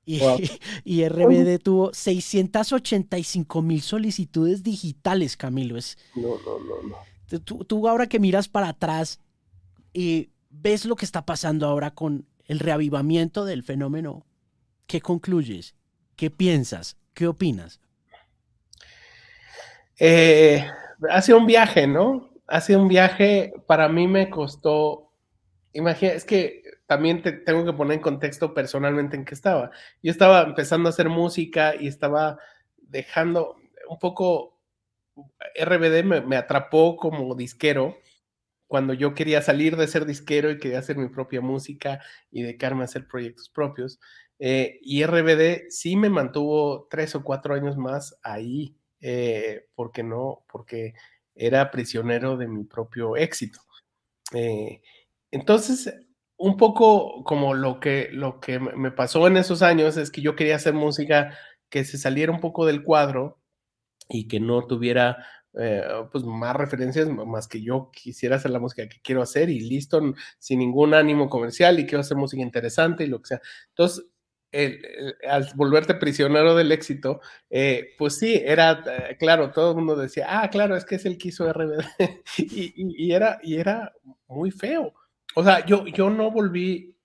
Y, 0.05 0.19
RBD 1.07 1.59
tuvo 1.59 1.93
685 1.93 3.61
mil 3.61 3.81
solicitudes 3.81 4.63
digitales, 4.63 5.37
Camilo. 5.37 5.77
Es, 5.77 5.97
no, 6.15 6.35
no, 6.45 6.59
no, 6.59 6.89
no. 6.89 7.39
Tú, 7.39 7.87
ahora 7.87 8.07
que 8.07 8.19
miras 8.19 8.47
para 8.47 8.69
atrás 8.69 9.19
y 9.93 10.29
ves 10.49 10.85
lo 10.85 10.95
que 10.95 11.05
está 11.05 11.25
pasando 11.25 11.67
ahora 11.67 11.91
con 11.91 12.25
el 12.45 12.59
reavivamiento 12.59 13.45
del 13.45 13.63
fenómeno, 13.63 14.25
¿qué 14.87 14.99
concluyes? 14.99 15.75
¿Qué 16.15 16.29
piensas? 16.29 16.97
¿Qué 17.13 17.27
opinas? 17.27 17.79
Eh, 19.97 20.65
ha 21.09 21.21
sido 21.21 21.37
un 21.37 21.45
viaje, 21.45 21.87
¿no? 21.87 22.31
Ha 22.47 22.59
sido 22.59 22.81
un 22.81 22.89
viaje, 22.89 23.53
para 23.67 23.87
mí 23.87 24.07
me 24.07 24.29
costó, 24.29 25.10
imagina, 25.73 26.13
es 26.13 26.25
que 26.25 26.63
también 26.85 27.21
te 27.21 27.31
tengo 27.31 27.65
que 27.65 27.73
poner 27.73 27.97
en 27.97 28.03
contexto 28.03 28.53
personalmente 28.53 29.15
en 29.15 29.25
qué 29.25 29.33
estaba. 29.33 29.71
Yo 30.03 30.11
estaba 30.11 30.41
empezando 30.41 30.89
a 30.89 30.91
hacer 30.91 31.09
música 31.09 31.75
y 31.75 31.87
estaba 31.87 32.37
dejando 32.77 33.55
un 33.87 33.99
poco, 33.99 34.59
RBD 35.55 36.03
me, 36.03 36.37
atrapó 36.37 36.95
como 36.95 37.35
disquero 37.35 37.97
cuando 38.67 38.93
yo 38.93 39.13
quería 39.13 39.41
salir 39.41 39.75
de 39.75 39.87
ser 39.87 40.05
disquero 40.05 40.49
y 40.49 40.57
quería 40.57 40.79
hacer 40.79 40.97
mi 40.97 41.09
propia 41.09 41.41
música 41.41 42.01
y 42.31 42.41
dedicarme 42.41 42.83
a 42.83 42.85
hacer 42.85 43.07
proyectos 43.07 43.49
propios. 43.49 43.99
Eh, 44.39 44.79
y 44.81 45.03
RBD 45.03 45.69
sí 45.69 45.95
me 45.97 46.09
mantuvo 46.09 46.87
tres 46.89 47.13
o 47.15 47.23
cuatro 47.23 47.53
años 47.53 47.77
más 47.77 48.17
ahí, 48.23 48.75
eh, 49.01 49.67
porque 49.75 50.03
no, 50.03 50.45
porque 50.51 50.93
era 51.35 51.69
prisionero 51.69 52.37
de 52.37 52.47
mi 52.47 52.63
propio 52.63 53.17
éxito. 53.17 53.59
Eh, 54.33 54.81
entonces, 55.31 55.93
un 56.37 56.57
poco 56.57 57.23
como 57.23 57.53
lo 57.53 57.79
que, 57.79 58.09
lo 58.11 58.39
que 58.39 58.59
me 58.59 58.91
pasó 58.91 59.27
en 59.27 59.37
esos 59.37 59.61
años 59.61 59.97
es 59.97 60.11
que 60.11 60.21
yo 60.21 60.35
quería 60.35 60.55
hacer 60.57 60.73
música 60.73 61.37
que 61.69 61.85
se 61.85 61.97
saliera 61.97 62.31
un 62.31 62.41
poco 62.41 62.65
del 62.65 62.83
cuadro 62.83 63.39
y 64.09 64.27
que 64.27 64.39
no 64.39 64.67
tuviera 64.67 65.25
eh, 65.59 65.83
pues 66.11 66.23
más 66.23 66.55
referencias 66.55 67.09
más 67.09 67.47
que 67.47 67.61
yo 67.61 67.91
quisiera 67.93 68.37
hacer 68.37 68.51
la 68.51 68.59
música 68.59 68.87
que 68.87 69.01
quiero 69.03 69.21
hacer 69.21 69.49
y 69.49 69.59
listo, 69.61 70.01
sin 70.39 70.59
ningún 70.59 70.93
ánimo 70.93 71.29
comercial 71.29 71.79
y 71.79 71.85
quiero 71.85 72.01
hacer 72.01 72.17
música 72.17 72.41
interesante 72.41 73.03
y 73.03 73.07
lo 73.07 73.21
que 73.21 73.27
sea. 73.29 73.41
Entonces, 73.69 74.05
al 75.29 75.47
volverte 75.55 75.95
prisionero 75.95 76.55
del 76.55 76.71
éxito, 76.71 77.21
eh, 77.49 77.89
pues 77.97 78.17
sí, 78.17 78.41
era, 78.43 78.83
eh, 78.85 79.17
claro, 79.17 79.51
todo 79.51 79.71
el 79.71 79.77
mundo 79.77 79.95
decía, 79.95 80.25
ah, 80.27 80.49
claro, 80.49 80.75
es 80.75 80.85
que 80.85 80.95
es 80.95 81.05
el 81.05 81.17
que 81.17 81.29
hizo 81.29 81.51
RBD 81.51 81.83
y, 82.37 83.11
era, 83.13 83.39
y 83.43 83.57
era 83.57 83.93
muy 84.27 84.51
feo 84.51 84.93
o 85.35 85.43
sea, 85.43 85.65
yo, 85.65 85.85
yo 85.87 86.09
no 86.09 86.31
volví, 86.31 86.95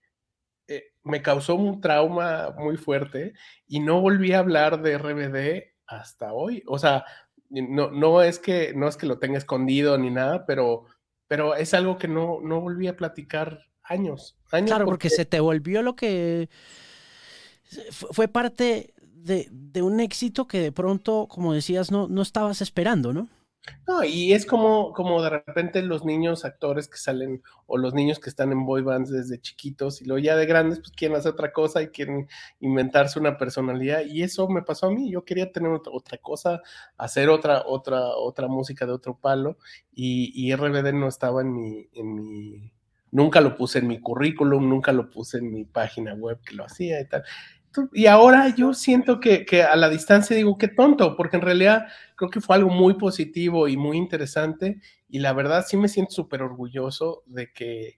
eh, 0.69 0.85
me 1.05 1.23
causó 1.23 1.55
un 1.55 1.81
trauma 1.81 2.55
muy 2.59 2.77
fuerte 2.77 3.35
y 3.67 3.81
no 3.81 4.01
volví 4.01 4.33
a 4.33 4.41
hablar 4.41 4.83
de 4.83 4.99
RBD 4.99 5.75
hasta 5.87 6.33
hoy. 6.33 6.62
O 6.67 6.79
sea, 6.79 7.05
no, 7.51 7.91
no, 7.91 8.23
es 8.23 8.39
que, 8.39 8.73
no 8.75 8.89
es 8.89 8.97
que 8.97 9.07
lo 9.07 9.19
tenga 9.19 9.39
escondido 9.39 9.97
ni 9.99 10.11
nada, 10.11 10.47
pero, 10.47 10.85
pero 11.29 11.55
es 11.55 11.75
algo 11.75 11.99
que 11.99 12.09
no, 12.09 12.41
no 12.43 12.61
volví 12.61 12.89
a 12.89 12.97
platicar 12.97 13.67
años. 13.83 14.37
años 14.51 14.71
claro, 14.71 14.87
porque... 14.87 15.11
se 15.11 15.25
te 15.25 15.41
volvió 15.41 15.83
lo 15.83 15.97
que 15.97 16.49
fue 17.91 18.29
parte 18.29 18.95
de, 19.01 19.49
de, 19.51 19.83
un 19.83 20.01
éxito 20.01 20.47
que 20.47 20.61
de 20.61 20.73
pronto, 20.73 21.27
como 21.29 21.53
decías, 21.53 21.91
no, 21.91 22.07
no 22.09 22.23
estabas 22.23 22.62
esperando, 22.62 23.12
¿no? 23.12 23.29
No, 23.87 24.05
y 24.05 24.33
es 24.33 24.46
como, 24.46 24.92
como 24.92 25.22
de 25.22 25.31
repente 25.31 25.83
los 25.83 26.05
niños 26.05 26.44
actores 26.44 26.88
que 26.88 26.98
salen, 26.98 27.42
o 27.66 27.79
los 27.79 27.94
niños 27.94 28.18
que 28.18 28.31
están 28.31 28.52
en 28.52 28.66
boy 28.66 28.83
bands 28.83 29.11
desde 29.11 29.40
chiquitos, 29.40 30.02
y 30.02 30.07
luego 30.07 30.18
ya 30.18 30.37
de 30.37 30.46
grandes, 30.46 30.81
pues 30.81 30.90
quieren 30.92 31.16
hacer 31.16 31.33
otra 31.33 31.52
cosa 31.52 31.83
y 31.83 31.88
quieren 31.88 32.29
inventarse 32.61 33.18
una 33.18 33.38
personalidad. 33.38 34.02
Y 34.05 34.22
eso 34.22 34.48
me 34.48 34.62
pasó 34.62 34.87
a 34.87 34.90
mí. 34.90 35.11
Yo 35.11 35.24
quería 35.24 35.52
tener 35.52 35.70
otra, 35.70 36.18
cosa, 36.18 36.62
hacer 36.96 37.29
otra, 37.29 37.62
otra, 37.66 38.00
otra 38.16 38.48
música 38.48 38.87
de 38.87 38.92
otro 38.92 39.16
palo, 39.18 39.59
y, 39.92 40.33
y 40.35 40.55
RBD 40.55 40.92
no 40.92 41.09
estaba 41.09 41.42
en 41.42 41.52
mi, 41.52 41.88
en 41.92 42.14
mi, 42.14 42.72
nunca 43.11 43.40
lo 43.40 43.57
puse 43.57 43.79
en 43.79 43.88
mi 43.88 44.00
currículum, 44.00 44.68
nunca 44.68 44.92
lo 44.92 45.11
puse 45.11 45.38
en 45.38 45.50
mi 45.52 45.64
página 45.64 46.14
web 46.14 46.40
que 46.44 46.55
lo 46.55 46.64
hacía 46.64 47.00
y 47.00 47.09
tal. 47.09 47.24
Y 47.93 48.07
ahora 48.07 48.55
yo 48.55 48.75
siento 48.75 49.21
que, 49.21 49.45
que, 49.45 49.62
a 49.62 49.77
la 49.77 49.89
distancia 49.89 50.37
digo, 50.37 50.59
qué 50.59 50.69
tonto, 50.69 51.17
porque 51.17 51.37
en 51.37 51.43
realidad 51.43 51.87
creo 52.17 52.31
que 52.31 52.41
fue 52.41 52.57
algo 52.57 52.71
muy 52.71 52.95
positivo 52.95 53.69
y 53.69 53.77
muy 53.77 53.97
interesante. 53.97 54.81
Y 55.09 55.21
la 55.21 55.33
verdad 55.33 55.65
sí 55.67 55.77
me 55.77 55.89
siento 55.89 56.12
súper 56.12 56.43
orgulloso 56.43 57.23
de 57.27 57.53
que 57.53 57.97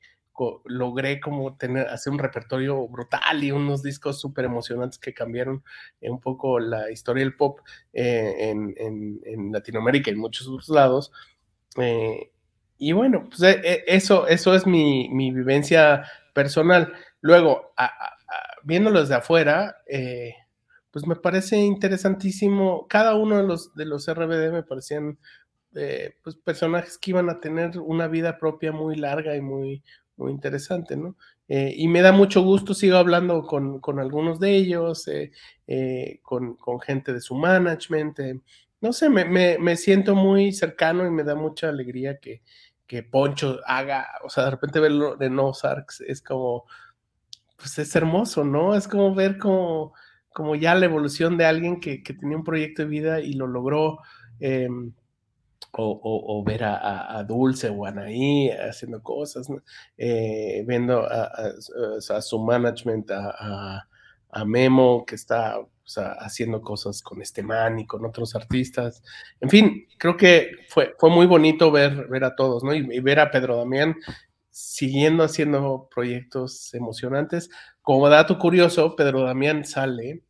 logré 0.66 1.20
como 1.20 1.56
tener, 1.56 1.88
hacer 1.88 2.12
un 2.12 2.18
repertorio 2.18 2.86
brutal 2.86 3.42
y 3.42 3.50
unos 3.50 3.82
discos 3.82 4.20
súper 4.20 4.44
emocionantes 4.44 4.98
que 4.98 5.14
cambiaron 5.14 5.64
un 6.00 6.20
poco 6.20 6.60
la 6.60 6.90
historia 6.90 7.24
del 7.24 7.36
pop 7.36 7.60
eh, 7.92 8.34
en, 8.38 8.74
en, 8.76 9.20
en, 9.24 9.52
Latinoamérica 9.52 10.10
y 10.10 10.14
en 10.14 10.20
muchos 10.20 10.46
otros 10.46 10.68
lados. 10.68 11.12
Eh, 11.76 12.30
y 12.78 12.92
bueno, 12.92 13.28
pues 13.28 13.42
eh, 13.42 13.84
eso, 13.86 14.26
eso 14.28 14.54
es 14.54 14.66
mi, 14.66 15.08
mi 15.10 15.32
vivencia 15.32 16.04
personal. 16.32 16.92
Luego, 17.20 17.72
a, 17.76 17.90
viéndolo 18.62 19.00
desde 19.00 19.14
afuera, 19.14 19.78
eh, 19.86 20.34
pues 20.90 21.06
me 21.06 21.16
parece 21.16 21.56
interesantísimo. 21.56 22.86
Cada 22.88 23.14
uno 23.14 23.36
de 23.36 23.44
los, 23.44 23.74
de 23.74 23.84
los 23.84 24.08
RBD 24.08 24.52
me 24.52 24.62
parecían 24.62 25.18
eh, 25.74 26.16
pues 26.22 26.36
personajes 26.36 26.98
que 26.98 27.10
iban 27.10 27.30
a 27.30 27.40
tener 27.40 27.78
una 27.78 28.08
vida 28.08 28.38
propia 28.38 28.72
muy 28.72 28.96
larga 28.96 29.36
y 29.36 29.40
muy, 29.40 29.82
muy 30.16 30.32
interesante, 30.32 30.96
¿no? 30.96 31.16
Eh, 31.48 31.72
y 31.76 31.88
me 31.88 32.02
da 32.02 32.12
mucho 32.12 32.42
gusto, 32.42 32.74
sigo 32.74 32.98
hablando 32.98 33.42
con, 33.42 33.80
con 33.80 33.98
algunos 34.00 34.38
de 34.38 34.54
ellos, 34.54 35.06
con, 36.22 36.56
con, 36.56 36.80
gente 36.80 37.14
de 37.14 37.22
su 37.22 37.34
management. 37.34 38.18
no 38.82 38.92
sé, 38.92 39.08
me, 39.08 39.24
me, 39.24 39.56
me, 39.58 39.76
siento 39.76 40.14
muy 40.14 40.52
cercano 40.52 41.06
y 41.06 41.10
me 41.10 41.24
da 41.24 41.34
mucha 41.34 41.70
alegría 41.70 42.18
que, 42.18 42.42
que 42.88 43.02
Poncho 43.02 43.60
haga, 43.66 44.08
o 44.24 44.30
sea, 44.30 44.46
de 44.46 44.50
repente 44.50 44.80
verlo 44.80 45.14
de 45.16 45.30
No 45.30 45.54
Sarks 45.54 46.00
es 46.00 46.22
como 46.22 46.64
pues 47.58 47.78
es 47.78 47.94
hermoso, 47.96 48.44
¿no? 48.44 48.74
Es 48.74 48.88
como 48.88 49.14
ver 49.14 49.36
como, 49.36 49.92
como 50.32 50.54
ya 50.54 50.74
la 50.76 50.86
evolución 50.86 51.36
de 51.36 51.44
alguien 51.44 51.80
que, 51.80 51.98
tenía 51.98 52.36
un 52.36 52.44
proyecto 52.44 52.82
de 52.82 52.88
vida 52.88 53.20
y 53.20 53.34
lo 53.34 53.46
logró. 53.46 53.98
Em, 54.40 54.92
o, 55.80 56.42
ver 56.44 56.64
a, 56.64 57.22
Dulce 57.28 57.68
o 57.68 57.84
a 57.84 57.90
Anaí 57.90 58.50
haciendo 58.50 59.02
cosas, 59.02 59.46
eh, 59.96 60.64
viendo 60.66 61.06
a, 61.06 62.22
su 62.22 62.38
management, 62.40 63.10
a, 63.10 63.84
Memo 64.44 65.04
que 65.06 65.14
está 65.14 65.56
haciendo 66.20 66.62
cosas 66.62 67.02
con 67.02 67.20
este 67.22 67.42
man 67.42 67.78
y 67.78 67.86
con 67.86 68.04
otros 68.04 68.34
artistas. 68.34 69.02
En 69.40 69.50
fin, 69.50 69.86
creo 69.98 70.16
que 70.16 70.50
fue, 70.68 70.94
fue 70.98 71.10
muy 71.10 71.26
bonito 71.26 71.70
ver, 71.70 72.08
ver 72.08 72.24
a 72.24 72.34
todos, 72.34 72.64
¿no? 72.64 72.74
y 72.74 73.00
ver 73.00 73.20
a 73.20 73.30
Pedro 73.30 73.56
Damián 73.56 73.94
siguiendo 74.58 75.22
haciendo 75.22 75.88
proyectos 75.94 76.74
emocionantes. 76.74 77.48
Como 77.80 78.08
dato 78.08 78.40
curioso, 78.40 78.96
Pedro 78.96 79.22
Damián 79.22 79.64
sale 79.64 80.24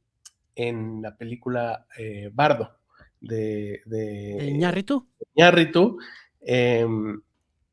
en 0.55 1.01
la 1.01 1.17
película 1.17 1.87
eh, 1.97 2.29
Bardo 2.31 2.77
de, 3.23 3.81
de 3.87 4.53
Ñarritu. 5.35 5.99
Em, 6.43 7.23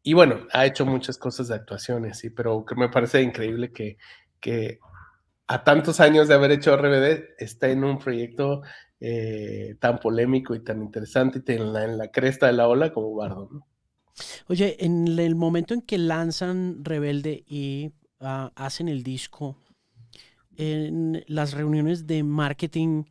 y 0.02 0.14
bueno, 0.14 0.48
ha 0.54 0.66
hecho 0.66 0.86
muchas 0.86 1.18
cosas 1.18 1.50
de 1.50 1.56
actuaciones, 1.56 2.20
sí, 2.20 2.30
pero 2.30 2.64
que 2.64 2.76
me 2.76 2.88
parece 2.88 3.22
increíble 3.22 3.74
que, 3.74 3.98
que 4.40 4.80
a 5.48 5.66
tantos 5.66 6.00
años 6.00 6.30
de 6.30 6.36
haber 6.36 6.52
hecho 6.52 6.78
RBD 6.78 7.36
está 7.38 7.68
en 7.68 7.84
un 7.84 8.00
proyecto 8.00 8.62
eh, 9.02 9.76
tan 9.82 10.00
polémico 10.00 10.56
y 10.56 10.64
tan 10.64 10.82
interesante 10.82 11.44
y 11.46 11.58
en 11.58 11.74
la, 11.74 11.84
en 11.84 11.98
la 11.98 12.12
cresta 12.12 12.48
de 12.48 12.54
la 12.54 12.70
ola 12.70 12.94
como 12.94 13.14
Bardo, 13.14 13.50
¿no? 13.52 13.68
Oye, 14.48 14.84
en 14.84 15.08
el 15.20 15.36
momento 15.36 15.74
en 15.74 15.82
que 15.82 15.98
lanzan 15.98 16.84
Rebelde 16.84 17.44
y 17.48 17.92
ah, 18.20 18.52
hacen 18.56 18.88
el 18.88 19.04
disco, 19.04 19.58
en 20.58 21.24
las 21.28 21.54
reuniones 21.54 22.08
de 22.08 22.24
marketing 22.24 23.04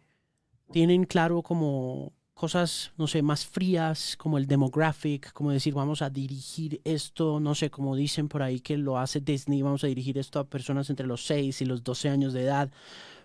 tienen 0.72 1.04
claro 1.04 1.42
como 1.42 2.12
cosas, 2.32 2.92
no 2.98 3.06
sé, 3.06 3.22
más 3.22 3.46
frías, 3.46 4.16
como 4.16 4.38
el 4.38 4.46
demographic, 4.46 5.32
como 5.32 5.52
decir, 5.52 5.72
vamos 5.72 6.02
a 6.02 6.10
dirigir 6.10 6.80
esto, 6.84 7.38
no 7.38 7.54
sé, 7.54 7.70
como 7.70 7.94
dicen 7.94 8.28
por 8.28 8.42
ahí 8.42 8.60
que 8.60 8.76
lo 8.76 8.98
hace 8.98 9.20
Disney, 9.20 9.62
vamos 9.62 9.84
a 9.84 9.86
dirigir 9.86 10.18
esto 10.18 10.40
a 10.40 10.48
personas 10.48 10.90
entre 10.90 11.06
los 11.06 11.24
6 11.26 11.60
y 11.62 11.64
los 11.64 11.84
12 11.84 12.08
años 12.08 12.32
de 12.32 12.42
edad, 12.42 12.70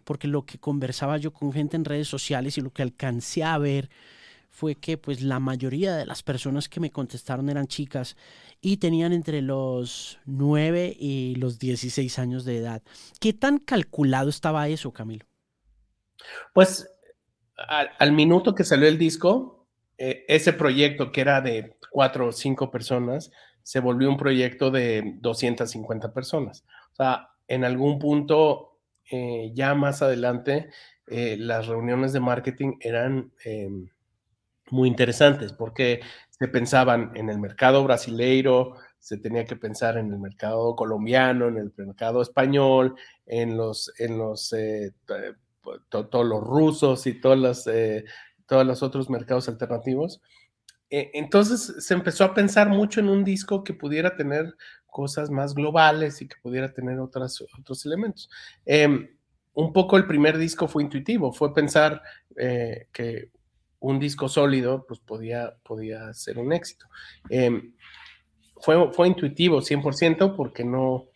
porque 0.03 0.27
lo 0.27 0.45
que 0.45 0.59
conversaba 0.59 1.17
yo 1.17 1.33
con 1.33 1.51
gente 1.51 1.75
en 1.75 1.85
redes 1.85 2.07
sociales 2.07 2.57
y 2.57 2.61
lo 2.61 2.71
que 2.71 2.83
alcancé 2.83 3.43
a 3.43 3.57
ver 3.57 3.89
fue 4.59 4.75
que 4.75 4.97
pues 4.97 5.21
la 5.21 5.39
mayoría 5.39 5.95
de 5.95 6.05
las 6.05 6.21
personas 6.21 6.67
que 6.67 6.81
me 6.81 6.91
contestaron 6.91 7.47
eran 7.47 7.67
chicas 7.67 8.17
y 8.59 8.75
tenían 8.75 9.13
entre 9.13 9.41
los 9.41 10.19
9 10.25 10.97
y 10.99 11.35
los 11.35 11.59
16 11.59 12.19
años 12.19 12.43
de 12.43 12.57
edad. 12.57 12.81
¿Qué 13.21 13.31
tan 13.31 13.59
calculado 13.59 14.29
estaba 14.29 14.67
eso, 14.67 14.91
Camilo? 14.91 15.25
Pues 16.53 16.91
al, 17.55 18.11
minuto 18.11 18.53
que 18.53 18.65
salió 18.65 18.89
el 18.89 18.97
disco, 18.97 19.65
eh, 19.97 20.25
ese 20.27 20.51
proyecto 20.51 21.13
que 21.13 21.21
era 21.21 21.39
de 21.39 21.77
4 21.91 22.27
o 22.27 22.31
5 22.33 22.69
personas, 22.69 23.31
se 23.63 23.79
volvió 23.79 24.09
un 24.09 24.17
proyecto 24.17 24.71
de 24.71 25.13
250 25.21 26.11
personas. 26.11 26.65
O 26.91 26.95
sea, 26.95 27.29
en 27.47 27.63
algún 27.63 27.97
punto, 27.97 28.77
eh, 29.09 29.51
ya 29.53 29.73
más 29.73 30.01
adelante, 30.01 30.69
eh, 31.07 31.37
las 31.39 31.67
reuniones 31.67 32.11
de 32.11 32.19
marketing 32.19 32.73
eran 32.81 33.31
em, 33.45 33.89
muy 34.71 34.87
interesantes 34.87 35.53
porque 35.53 36.01
se 36.29 36.47
pensaban 36.47 37.11
en 37.15 37.29
el 37.29 37.39
mercado 37.39 37.83
brasileiro, 37.83 38.75
se 38.99 39.17
tenía 39.17 39.45
que 39.45 39.55
pensar 39.55 39.97
en 39.97 40.11
el 40.11 40.19
mercado 40.19 40.75
colombiano, 40.75 41.47
en 41.47 41.57
el 41.57 41.73
mercado 41.77 42.21
español, 42.21 42.95
en 43.25 43.57
los, 43.57 43.91
en 43.97 44.17
los, 44.17 44.53
eh, 44.53 44.93
todos 45.89 46.25
los 46.25 46.43
rusos 46.43 47.07
y 47.07 47.19
todos 47.19 47.37
los, 47.37 47.67
eh, 47.67 48.05
todos 48.45 48.65
los 48.65 48.83
otros 48.83 49.09
mercados 49.09 49.47
alternativos. 49.49 50.21
E, 50.89 51.11
entonces 51.13 51.85
se 51.85 51.93
empezó 51.93 52.23
a 52.23 52.33
pensar 52.33 52.69
mucho 52.69 52.99
en 52.99 53.09
un 53.09 53.23
disco 53.23 53.63
que 53.63 53.73
pudiera 53.73 54.15
tener 54.15 54.55
cosas 54.87 55.29
más 55.29 55.53
globales 55.53 56.21
y 56.21 56.27
que 56.27 56.35
pudiera 56.41 56.73
tener 56.73 56.99
otras, 56.99 57.41
otros 57.59 57.85
elementos. 57.85 58.29
Em, 58.65 59.09
un 59.53 59.73
poco 59.73 59.97
el 59.97 60.07
primer 60.07 60.37
disco 60.37 60.67
fue 60.67 60.83
intuitivo, 60.83 61.31
fue 61.31 61.53
pensar 61.53 62.01
eh, 62.37 62.87
que 62.91 63.31
un 63.79 63.99
disco 63.99 64.27
sólido, 64.27 64.85
pues 64.87 64.99
podía, 64.99 65.55
podía 65.63 66.13
ser 66.13 66.37
un 66.37 66.51
éxito. 66.53 66.85
Em, 67.29 67.73
fue, 68.61 68.91
fue 68.91 69.07
intuitivo 69.07 69.61
100% 69.61 70.35
porque 70.35 70.63
no, 70.63 71.07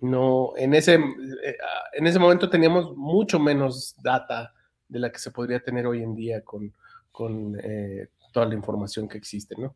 no, 0.00 0.52
en 0.56 0.74
ese, 0.74 0.94
eh, 0.94 1.56
en 1.92 2.06
ese 2.06 2.18
momento 2.18 2.48
teníamos 2.48 2.96
mucho 2.96 3.38
menos 3.38 3.96
data 4.02 4.52
de 4.88 4.98
la 4.98 5.10
que 5.10 5.18
se 5.18 5.30
podría 5.30 5.60
tener 5.60 5.86
hoy 5.86 6.02
en 6.02 6.14
día 6.14 6.42
con, 6.42 6.72
con 7.10 7.58
eh, 7.62 8.08
toda 8.32 8.46
la 8.46 8.54
información 8.54 9.08
que 9.08 9.18
existe, 9.18 9.54
¿no? 9.58 9.74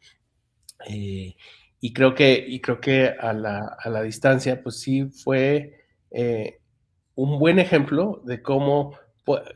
Eh, 0.89 1.35
y 1.81 1.93
creo 1.93 2.15
que, 2.15 2.45
y 2.47 2.61
creo 2.61 2.81
que 2.81 3.09
a 3.09 3.33
la, 3.33 3.77
a 3.79 3.89
la 3.89 4.03
distancia, 4.03 4.63
pues 4.63 4.81
sí 4.81 5.07
fue 5.07 5.75
un 7.15 7.39
buen 7.39 7.59
ejemplo 7.59 8.23
de 8.25 8.43
cómo 8.43 8.97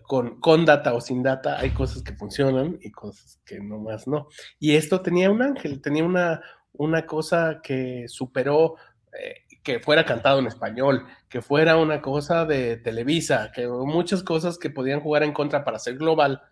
con, 0.03 0.41
con 0.41 0.65
data 0.65 0.95
o 0.95 1.01
sin 1.01 1.23
data, 1.23 1.59
hay 1.59 1.71
cosas 1.71 2.03
que 2.03 2.15
funcionan 2.15 2.79
y 2.81 2.91
cosas 2.91 3.41
que 3.45 3.61
no 3.61 3.79
más 3.79 4.07
no. 4.07 4.29
Y 4.59 4.77
esto 4.77 5.01
tenía 5.01 5.31
un 5.31 5.43
ángel, 5.43 5.81
tenía 5.81 6.05
una, 6.05 6.41
una 6.73 7.07
cosa 7.07 7.61
que 7.63 8.07
superó 8.09 8.77
eh, 9.19 9.43
que 9.63 9.79
fuera 9.79 10.05
cantado 10.05 10.41
en 10.41 10.47
español, 10.47 11.07
que 11.29 11.41
fuera 11.41 11.77
una 11.77 12.01
cosa 12.01 12.45
de 12.45 12.79
Televisa, 12.79 13.53
que 13.55 13.69
muchas 13.69 14.23
cosas 14.23 14.59
que 14.59 14.71
podían 14.71 15.01
jugar 15.01 15.23
en 15.23 15.33
contra 15.33 15.65
para 15.65 15.79
ser 15.79 15.97
global. 15.99 16.43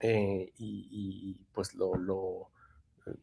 Eh, 0.00 0.52
y, 0.58 1.36
pues 1.52 1.74
lo, 1.74 1.94
lo, 1.94 2.50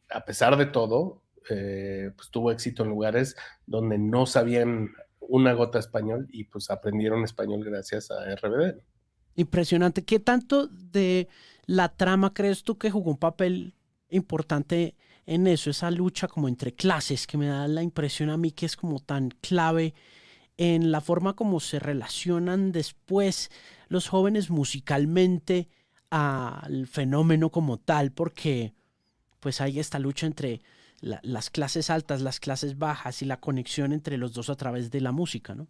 a 0.09 0.23
pesar 0.23 0.55
de 0.55 0.67
todo, 0.67 1.23
eh, 1.49 2.11
pues 2.15 2.29
tuvo 2.29 2.51
éxito 2.51 2.83
en 2.83 2.89
lugares 2.89 3.35
donde 3.65 3.97
no 3.97 4.25
sabían 4.25 4.91
una 5.19 5.53
gota 5.53 5.79
español 5.79 6.27
y 6.31 6.45
pues 6.45 6.69
aprendieron 6.69 7.23
español 7.23 7.63
gracias 7.63 8.11
a 8.11 8.23
RBD. 8.35 8.79
Impresionante. 9.37 10.03
¿Qué 10.03 10.19
tanto 10.19 10.67
de 10.67 11.29
la 11.65 11.89
trama 11.89 12.33
crees 12.33 12.63
tú 12.63 12.77
que 12.77 12.91
jugó 12.91 13.11
un 13.11 13.17
papel 13.17 13.75
importante 14.09 14.95
en 15.27 15.45
eso, 15.45 15.69
esa 15.69 15.91
lucha 15.91 16.27
como 16.27 16.47
entre 16.47 16.73
clases 16.73 17.27
que 17.27 17.37
me 17.37 17.47
da 17.47 17.67
la 17.67 17.83
impresión 17.83 18.29
a 18.29 18.37
mí 18.37 18.51
que 18.51 18.65
es 18.65 18.77
como 18.77 18.99
tan 18.99 19.29
clave 19.41 19.93
en 20.55 20.91
la 20.91 21.01
forma 21.01 21.35
como 21.35 21.59
se 21.59 21.79
relacionan 21.79 22.71
después 22.71 23.51
los 23.89 24.07
jóvenes 24.07 24.49
musicalmente 24.49 25.67
al 26.09 26.87
fenómeno 26.87 27.51
como 27.51 27.77
tal, 27.77 28.11
porque 28.11 28.73
pues 29.41 29.61
hay 29.61 29.79
esta 29.79 29.99
lucha 29.99 30.25
entre 30.25 30.61
las 31.01 31.49
clases 31.49 31.89
altas, 31.89 32.21
las 32.21 32.39
clases 32.39 32.77
bajas 32.77 33.21
y 33.21 33.25
la 33.25 33.39
conexión 33.39 33.91
entre 33.93 34.17
los 34.17 34.33
dos 34.33 34.49
a 34.49 34.55
través 34.55 34.89
de 34.89 35.01
la 35.01 35.11
música, 35.11 35.53
¿no? 35.53 35.67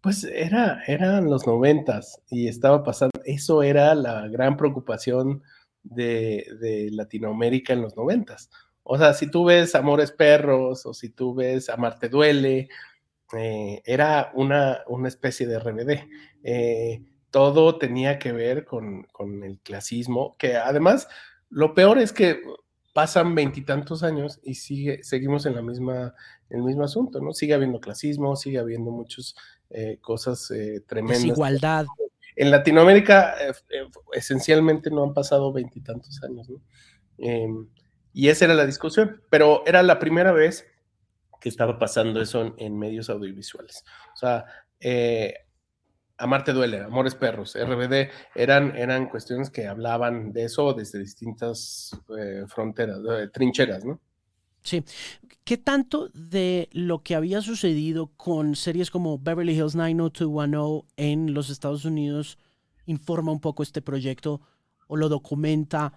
Pues 0.00 0.24
era, 0.24 0.82
eran 0.86 1.28
los 1.28 1.46
noventas 1.46 2.22
y 2.30 2.48
estaba 2.48 2.82
pasando, 2.82 3.20
eso 3.24 3.62
era 3.62 3.94
la 3.94 4.28
gran 4.28 4.56
preocupación 4.56 5.42
de, 5.82 6.88
Latinoamérica 6.92 7.72
en 7.72 7.82
los 7.82 7.96
noventas. 7.96 8.50
O 8.82 8.98
sea, 8.98 9.14
si 9.14 9.30
tú 9.30 9.44
ves 9.44 9.74
Amores 9.74 10.12
Perros 10.12 10.86
o 10.86 10.94
si 10.94 11.10
tú 11.10 11.34
ves 11.34 11.68
Amarte 11.68 12.08
Duele, 12.08 12.68
eh, 13.36 13.82
era 13.84 14.32
una, 14.34 14.80
una, 14.88 15.08
especie 15.08 15.46
de 15.46 15.58
RBD. 15.58 16.08
Eh, 16.42 17.02
todo 17.30 17.78
tenía 17.78 18.18
que 18.18 18.32
ver 18.32 18.64
con, 18.64 19.04
con, 19.12 19.44
el 19.44 19.60
clasismo, 19.60 20.36
que 20.38 20.56
además 20.56 21.08
lo 21.48 21.74
peor 21.74 21.98
es 21.98 22.12
que 22.12 22.40
pasan 22.92 23.34
veintitantos 23.34 24.02
años 24.02 24.40
y 24.42 24.54
sigue, 24.54 25.04
seguimos 25.04 25.46
en 25.46 25.54
la 25.54 25.62
misma, 25.62 26.14
el 26.48 26.62
mismo 26.62 26.84
asunto, 26.84 27.20
¿no? 27.20 27.32
Sigue 27.32 27.54
habiendo 27.54 27.80
clasismo, 27.80 28.34
sigue 28.34 28.58
habiendo 28.58 28.90
muchas 28.90 29.34
eh, 29.70 29.98
cosas 30.00 30.50
eh, 30.50 30.82
tremendas. 30.86 31.22
Desigualdad. 31.22 31.86
En 32.36 32.50
Latinoamérica 32.50 33.34
eh, 33.40 33.52
esencialmente 34.12 34.90
no 34.90 35.02
han 35.02 35.14
pasado 35.14 35.52
veintitantos 35.52 36.22
años, 36.22 36.48
¿no? 36.48 36.60
Em, 37.18 37.68
y 38.12 38.28
esa 38.28 38.46
era 38.46 38.54
la 38.54 38.66
discusión, 38.66 39.22
pero 39.30 39.62
era 39.66 39.82
la 39.82 39.98
primera 39.98 40.32
vez 40.32 40.66
que 41.40 41.48
estaba 41.48 41.78
pasando 41.78 42.20
eso 42.20 42.54
en, 42.58 42.78
medios 42.78 43.08
audiovisuales. 43.08 43.84
O 44.14 44.16
sea, 44.16 44.44
Amarte 46.20 46.52
duele, 46.52 46.80
Amores 46.80 47.14
Perros, 47.14 47.56
RBD, 47.58 48.10
eran, 48.34 48.76
eran 48.76 49.08
cuestiones 49.08 49.48
que 49.48 49.66
hablaban 49.66 50.32
de 50.32 50.44
eso 50.44 50.74
desde 50.74 50.98
distintas 50.98 51.98
eh, 52.18 52.44
fronteras, 52.46 52.98
trincheras, 53.32 53.86
¿no? 53.86 54.00
Sí. 54.62 54.84
¿Qué 55.44 55.56
tanto 55.56 56.10
de 56.14 56.68
lo 56.72 57.02
que 57.02 57.14
había 57.14 57.40
sucedido 57.40 58.08
con 58.16 58.54
series 58.54 58.90
como 58.90 59.18
Beverly 59.18 59.54
Hills 59.54 59.74
90210 59.74 60.84
en 60.96 61.34
los 61.34 61.50
Estados 61.50 61.84
Unidos 61.84 62.38
informa 62.86 63.32
un 63.32 63.40
poco 63.40 63.62
este 63.62 63.82
proyecto 63.82 64.40
o 64.86 64.96
lo 64.96 65.08
documenta 65.08 65.92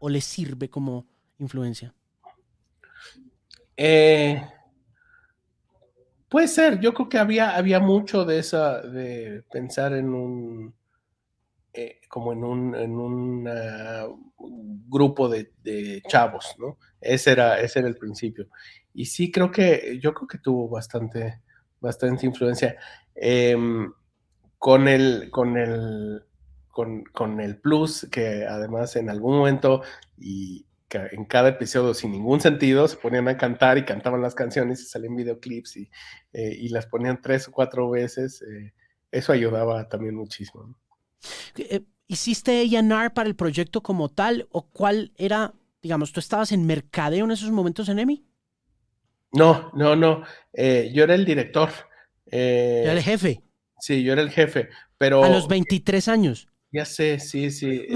o 0.00 0.08
le 0.08 0.20
sirve 0.20 0.68
como 0.68 1.06
influencia? 1.38 1.94
Eh, 3.76 4.42
Puede 6.30 6.46
ser, 6.46 6.78
yo 6.78 6.94
creo 6.94 7.08
que 7.08 7.18
había, 7.18 7.56
había 7.56 7.80
mucho 7.80 8.24
de 8.24 8.38
esa, 8.38 8.80
de 8.82 9.42
pensar 9.50 9.92
en 9.94 10.14
un, 10.14 10.72
eh, 11.72 12.00
como 12.08 12.32
en 12.32 12.44
un, 12.44 12.74
en 12.76 12.92
un 12.92 13.48
grupo 14.88 15.28
de, 15.28 15.50
chavos, 16.06 16.54
¿no? 16.56 16.78
Ese 17.00 17.32
era, 17.32 17.60
ese 17.60 17.80
era 17.80 17.88
el 17.88 17.96
principio. 17.96 18.48
Y 18.92 19.06
sí, 19.06 19.30
creo 19.30 19.50
que, 19.50 19.98
yo 20.02 20.14
creo 20.14 20.28
que 20.28 20.38
tuvo 20.38 20.68
bastante, 20.68 21.42
bastante 21.80 22.26
influencia. 22.26 22.76
Em, 23.14 23.92
con 24.58 24.88
el, 24.88 25.30
con 25.30 25.56
el, 25.56 26.24
con, 26.68 27.04
con, 27.04 27.40
el 27.40 27.58
plus 27.58 28.06
que 28.10 28.44
además 28.46 28.96
en 28.96 29.08
algún 29.10 29.38
momento, 29.38 29.82
y 30.18 30.66
en 30.92 31.24
cada 31.24 31.50
episodio 31.50 31.94
sin 31.94 32.12
ningún 32.12 32.40
sentido 32.40 32.88
se 32.88 32.96
ponían 32.96 33.28
a 33.28 33.36
cantar 33.36 33.78
y 33.78 33.84
cantaban 33.84 34.22
las 34.22 34.34
canciones 34.34 34.80
y 34.80 34.86
salían 34.86 35.16
videoclips 35.16 35.76
y, 35.76 35.90
eh, 36.32 36.56
y 36.58 36.68
las 36.68 36.86
ponían 36.86 37.20
tres 37.20 37.48
o 37.48 37.52
cuatro 37.52 37.88
veces. 37.90 38.42
Eh, 38.42 38.72
eso 39.10 39.32
ayudaba 39.32 39.88
también 39.88 40.14
muchísimo. 40.14 40.74
Eh, 41.56 41.82
¿Hiciste 42.06 42.62
A&R 42.62 43.10
para 43.10 43.28
el 43.28 43.36
proyecto 43.36 43.82
como 43.82 44.08
tal 44.08 44.48
o 44.50 44.68
cuál 44.68 45.12
era, 45.16 45.54
digamos, 45.82 46.12
tú 46.12 46.20
estabas 46.20 46.52
en 46.52 46.66
mercadeo 46.66 47.24
en 47.24 47.30
esos 47.30 47.50
momentos 47.50 47.88
en 47.88 47.98
EMI? 47.98 48.24
No, 49.32 49.70
no, 49.74 49.96
no. 49.96 50.24
yo 50.54 51.04
era 51.04 51.14
el 51.14 51.24
director. 51.24 51.70
era 52.26 52.92
el 52.92 53.02
jefe. 53.02 53.42
Sí, 53.78 54.02
yo 54.02 54.12
era 54.12 54.22
el 54.22 54.30
jefe, 54.30 54.68
pero... 54.98 55.24
A 55.24 55.28
los 55.28 55.48
23 55.48 56.08
años. 56.08 56.48
Ya 56.72 56.84
sé, 56.84 57.18
sí, 57.18 57.50
sí. 57.50 57.86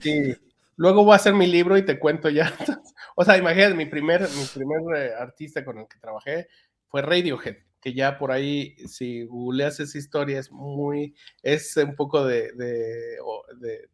sí. 0.00 0.34
Luego 0.76 1.04
voy 1.04 1.12
a 1.12 1.16
hacer 1.16 1.34
mi 1.34 1.46
libro 1.46 1.76
y 1.76 1.84
te 1.84 1.98
cuento 1.98 2.28
ya. 2.28 2.52
o 3.16 3.24
sea, 3.24 3.36
imagínate, 3.36 3.74
mi 3.74 3.86
primer, 3.86 4.22
mi 4.22 4.44
primer 4.52 4.80
eh, 4.96 5.14
artista 5.14 5.64
con 5.64 5.78
el 5.78 5.86
que 5.88 5.98
trabajé 5.98 6.48
fue 6.88 7.02
Radiohead, 7.02 7.56
que 7.80 7.94
ya 7.94 8.18
por 8.18 8.32
ahí, 8.32 8.76
si 8.88 9.24
googleas 9.24 9.78
esa 9.80 9.98
historia, 9.98 10.38
es 10.38 10.50
muy, 10.50 11.14
es 11.42 11.76
un 11.76 11.94
poco 11.94 12.24
de, 12.24 12.52
de, 12.52 13.18
de 13.60 13.88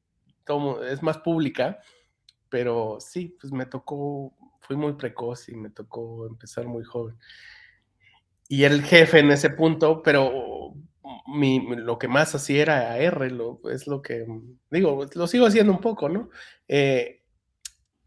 es 0.90 1.02
más 1.02 1.18
pública, 1.18 1.78
pero 2.50 2.98
sí, 3.00 3.36
pues 3.40 3.52
me 3.52 3.66
tocó, 3.66 4.34
fui 4.60 4.76
muy 4.76 4.94
precoz 4.94 5.48
y 5.48 5.54
me 5.54 5.70
tocó 5.70 6.26
empezar 6.26 6.66
muy 6.66 6.84
joven. 6.84 7.16
Y 8.48 8.64
el 8.64 8.82
jefe 8.82 9.20
en 9.20 9.30
ese 9.30 9.50
punto, 9.50 10.02
pero 10.02 10.74
mi, 11.26 11.64
lo 11.76 11.98
que 11.98 12.08
más 12.08 12.34
hacía 12.34 12.62
era 12.62 12.98
R, 12.98 13.30
lo, 13.30 13.60
es 13.70 13.86
lo 13.86 14.02
que, 14.02 14.26
digo, 14.70 15.06
lo 15.14 15.26
sigo 15.26 15.46
haciendo 15.46 15.72
un 15.72 15.80
poco, 15.80 16.08
¿no? 16.08 16.30
Eh, 16.68 17.22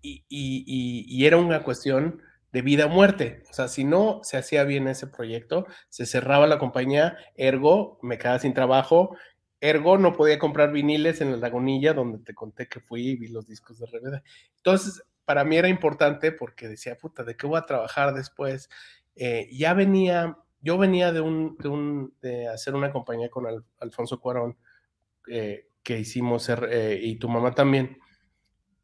y, 0.01 0.25
y, 0.27 1.06
y, 1.08 1.25
era 1.25 1.38
una 1.38 1.63
cuestión 1.63 2.21
de 2.51 2.62
vida 2.62 2.88
o 2.88 2.89
muerte. 2.89 3.43
O 3.49 3.53
sea, 3.53 3.69
si 3.69 3.86
no 3.86 4.19
se 4.23 4.36
hacía 4.36 4.65
bien 4.65 4.89
ese 4.89 5.08
proyecto, 5.08 5.65
se 5.88 6.06
cerraba 6.06 6.45
la 6.45 6.60
compañía, 6.60 7.17
ergo 7.36 7.99
me 8.01 8.17
quedaba 8.17 8.39
sin 8.39 8.53
trabajo, 8.53 9.15
ergo 9.63 9.97
no 9.97 10.13
podía 10.13 10.38
comprar 10.38 10.71
viniles 10.71 11.21
en 11.21 11.32
la 11.32 11.38
lagunilla 11.38 11.93
donde 11.93 12.19
te 12.19 12.34
conté 12.34 12.67
que 12.67 12.82
fui 12.82 13.10
y 13.10 13.15
vi 13.15 13.28
los 13.30 13.47
discos 13.47 13.80
de 13.80 13.86
RBD. 13.86 14.21
Entonces, 14.58 15.04
para 15.26 15.43
mí 15.45 15.56
era 15.56 15.69
importante 15.69 16.32
porque 16.32 16.67
decía, 16.67 16.97
puta, 16.97 17.23
¿de 17.23 17.38
qué 17.38 17.47
voy 17.47 17.58
a 17.58 17.65
trabajar 17.65 18.13
después? 18.13 18.69
Eh, 19.15 19.47
ya 19.52 19.73
venía 19.73 20.38
yo 20.63 20.78
venía 20.78 21.12
de 21.12 21.19
un, 21.19 21.58
de, 21.58 21.67
un, 21.67 22.13
de 22.21 22.47
hacer 22.47 22.73
una 22.73 22.91
compañía 22.91 23.30
con 23.30 23.45
Alfonso 23.80 24.19
Cuarón, 24.21 24.58
eh, 25.28 25.67
que 25.84 25.99
hicimos, 25.99 26.49
eh, 26.49 26.97
y 27.02 27.17
tu 27.17 27.28
mamá 27.28 27.54
también, 27.54 27.97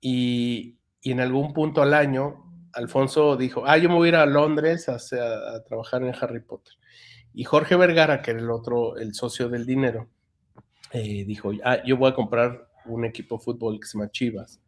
y, 0.02 0.78
y, 1.02 1.12
en 1.12 1.22
algún 1.22 1.54
punto 1.54 1.82
al 1.82 1.94
año, 1.94 2.46
Alfonso 2.74 3.38
dijo, 3.38 3.63
ah, 3.65 3.78
yo 3.78 3.88
me 3.88 3.96
voy 3.96 4.08
a 4.08 4.10
ir 4.10 4.15
a 4.18 4.26
Londres 4.26 4.89
a, 4.89 4.96
a, 4.96 5.63
trabajar 5.63 6.04
en 6.04 6.13
Harry 6.20 6.42
Potter. 6.42 6.74
Y 7.34 7.46
Jorge 7.46 7.78
Vergara, 7.78 8.22
que 8.22 8.32
era 8.32 8.42
el 8.42 8.52
otro, 8.52 8.98
el 8.98 9.13
socio 9.13 9.48
del 9.48 9.65
dinero, 9.65 10.10
eh, 10.91 11.25
dijo, 11.25 11.52
ah, 11.63 11.84
yo 11.86 11.97
voy 11.97 12.12
a 12.12 12.15
comprar 12.15 12.67
un 12.86 13.06
equipo 13.06 13.38
de 13.38 13.43
fútbol 13.43 13.80
que 13.80 13.88
se 13.88 13.97
llama 13.97 14.12
Chivas. 14.12 14.62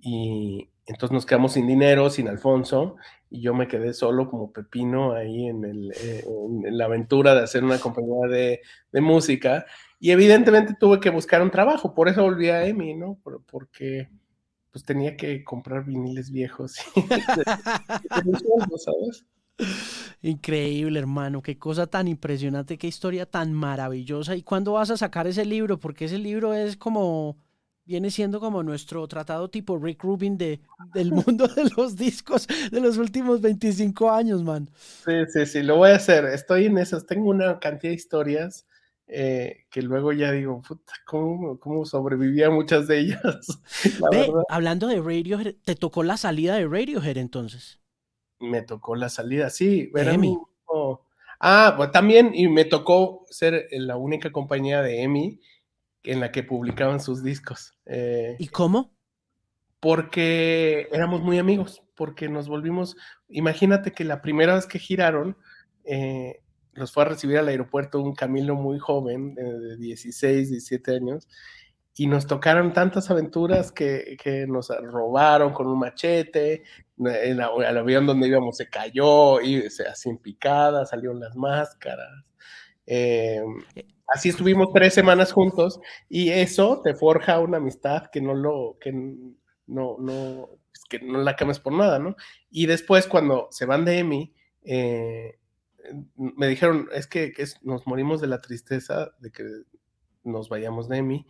Y, 0.00 0.70
entonces 0.86 1.12
nos 1.12 1.26
quedamos 1.26 1.52
sin 1.52 1.66
dinero, 1.66 2.08
sin 2.08 2.28
Alfonso, 2.28 2.96
y 3.28 3.42
yo 3.42 3.52
me 3.52 3.68
quedé 3.68 3.92
solo 3.92 4.30
como 4.30 4.52
pepino 4.52 5.12
ahí 5.12 5.46
en, 5.46 5.64
el, 5.64 5.92
eh, 5.92 6.24
en 6.64 6.78
la 6.78 6.86
aventura 6.86 7.34
de 7.34 7.42
hacer 7.42 7.62
una 7.62 7.78
compañía 7.78 8.26
de, 8.26 8.60
de, 8.90 9.00
música. 9.02 9.66
Y 10.00 10.12
evidentemente 10.12 10.74
tuve 10.80 10.98
que 10.98 11.10
buscar 11.10 11.42
un 11.42 11.50
trabajo, 11.50 11.94
por 11.94 12.08
eso 12.08 12.22
volví 12.22 12.48
a 12.48 12.66
EMI, 12.66 12.94
¿no? 12.94 13.18
porque 13.50 14.08
pues 14.70 14.82
tenía 14.82 15.14
que 15.14 15.44
comprar 15.44 15.84
viniles 15.84 16.30
viejos. 16.30 16.76
¿sabes? 18.78 19.26
Increíble, 20.22 20.98
hermano, 20.98 21.42
qué 21.42 21.58
cosa 21.58 21.86
tan 21.86 22.08
impresionante, 22.08 22.78
qué 22.78 22.86
historia 22.86 23.26
tan 23.26 23.52
maravillosa. 23.52 24.36
¿Y 24.36 24.42
cuándo 24.42 24.72
vas 24.72 24.90
a 24.90 24.96
sacar 24.96 25.26
ese 25.26 25.44
libro? 25.44 25.78
Porque 25.78 26.06
ese 26.06 26.18
libro 26.18 26.54
es 26.54 26.76
como 26.76 27.36
viene 27.84 28.10
siendo 28.10 28.38
como 28.38 28.62
nuestro 28.62 29.08
tratado 29.08 29.48
tipo 29.48 29.78
Rick 29.78 30.02
Rubin 30.02 30.36
de, 30.36 30.60
del 30.92 31.10
mundo 31.10 31.48
de 31.48 31.70
los 31.74 31.96
discos 31.96 32.46
de 32.70 32.80
los 32.80 32.98
últimos 32.98 33.40
25 33.40 34.10
años, 34.10 34.42
man. 34.42 34.68
Sí, 35.06 35.12
sí, 35.32 35.46
sí, 35.46 35.62
lo 35.62 35.76
voy 35.76 35.90
a 35.90 35.96
hacer. 35.96 36.26
Estoy 36.26 36.66
en 36.66 36.76
esas. 36.76 37.06
Tengo 37.06 37.30
una 37.30 37.58
cantidad 37.58 37.90
de 37.90 37.96
historias 37.96 38.66
eh, 39.06 39.64
que 39.70 39.80
luego 39.80 40.12
ya 40.12 40.32
digo, 40.32 40.60
puta, 40.60 40.92
¿cómo, 41.06 41.58
cómo 41.58 41.86
sobrevivía 41.86 42.50
muchas 42.50 42.86
de 42.88 42.98
ellas? 42.98 43.46
hablando 44.50 44.86
de 44.86 45.00
Radiohead, 45.00 45.54
¿te 45.64 45.74
tocó 45.74 46.02
la 46.02 46.18
salida 46.18 46.56
de 46.56 46.66
Radiohead 46.66 47.16
entonces? 47.16 47.78
Me 48.40 48.62
tocó 48.62 48.96
la 48.96 49.08
salida, 49.08 49.50
sí. 49.50 49.90
Era 49.94 50.16
Ah, 51.40 51.74
pues 51.76 51.92
también, 51.92 52.32
y 52.34 52.48
me 52.48 52.64
tocó 52.64 53.24
ser 53.30 53.68
la 53.70 53.96
única 53.96 54.32
compañía 54.32 54.82
de 54.82 55.02
EMI 55.02 55.40
en 56.02 56.20
la 56.20 56.32
que 56.32 56.42
publicaban 56.42 57.00
sus 57.00 57.22
discos. 57.22 57.74
Eh, 57.86 58.36
¿Y 58.38 58.48
cómo? 58.48 58.92
Porque 59.80 60.88
éramos 60.90 61.22
muy 61.22 61.38
amigos, 61.38 61.84
porque 61.94 62.28
nos 62.28 62.48
volvimos, 62.48 62.96
imagínate 63.28 63.92
que 63.92 64.04
la 64.04 64.20
primera 64.20 64.54
vez 64.54 64.66
que 64.66 64.80
giraron, 64.80 65.36
eh, 65.84 66.40
los 66.72 66.92
fue 66.92 67.04
a 67.04 67.06
recibir 67.06 67.38
al 67.38 67.48
aeropuerto 67.48 68.00
un 68.00 68.14
Camilo 68.14 68.56
muy 68.56 68.78
joven, 68.80 69.34
de 69.34 69.76
16, 69.76 70.50
17 70.50 70.96
años, 70.96 71.28
y 71.98 72.06
nos 72.06 72.28
tocaron 72.28 72.72
tantas 72.72 73.10
aventuras 73.10 73.72
que, 73.72 74.16
que 74.22 74.46
nos 74.46 74.68
robaron 74.68 75.52
con 75.52 75.66
un 75.66 75.80
machete, 75.80 76.62
el, 76.96 77.40
el, 77.40 77.76
avión 77.76 78.06
donde 78.06 78.28
íbamos 78.28 78.56
se 78.56 78.70
cayó, 78.70 79.40
y 79.40 79.68
se 79.68 79.84
así 79.88 80.08
en 80.08 80.18
picada, 80.18 80.86
salieron 80.86 81.18
las 81.18 81.34
máscaras. 81.34 82.24
Eh, 82.86 83.42
así 84.06 84.28
estuvimos 84.28 84.68
tres 84.72 84.94
semanas 84.94 85.32
juntos 85.32 85.80
y 86.08 86.30
eso 86.30 86.80
te 86.82 86.94
forja 86.94 87.40
una 87.40 87.56
amistad 87.56 88.04
que 88.12 88.20
no 88.20 88.32
lo, 88.32 88.78
que 88.80 88.92
no, 88.92 89.96
no, 89.98 90.50
que 90.88 91.00
no 91.00 91.18
la 91.18 91.34
cambias 91.34 91.58
por 91.58 91.72
nada, 91.72 91.98
¿no? 91.98 92.14
Y 92.48 92.66
después 92.66 93.08
cuando 93.08 93.48
se 93.50 93.66
van 93.66 93.84
de 93.84 93.98
Emi, 93.98 94.32
eh, 94.62 95.36
me 96.14 96.46
dijeron, 96.46 96.88
es 96.92 97.08
que, 97.08 97.32
nos 97.62 97.88
morimos 97.88 98.20
de 98.20 98.28
la 98.28 98.40
tristeza 98.40 99.10
de 99.18 99.32
que 99.32 99.42
nos 100.22 100.48
vayamos 100.48 100.88
de 100.88 100.98
Emi 100.98 101.26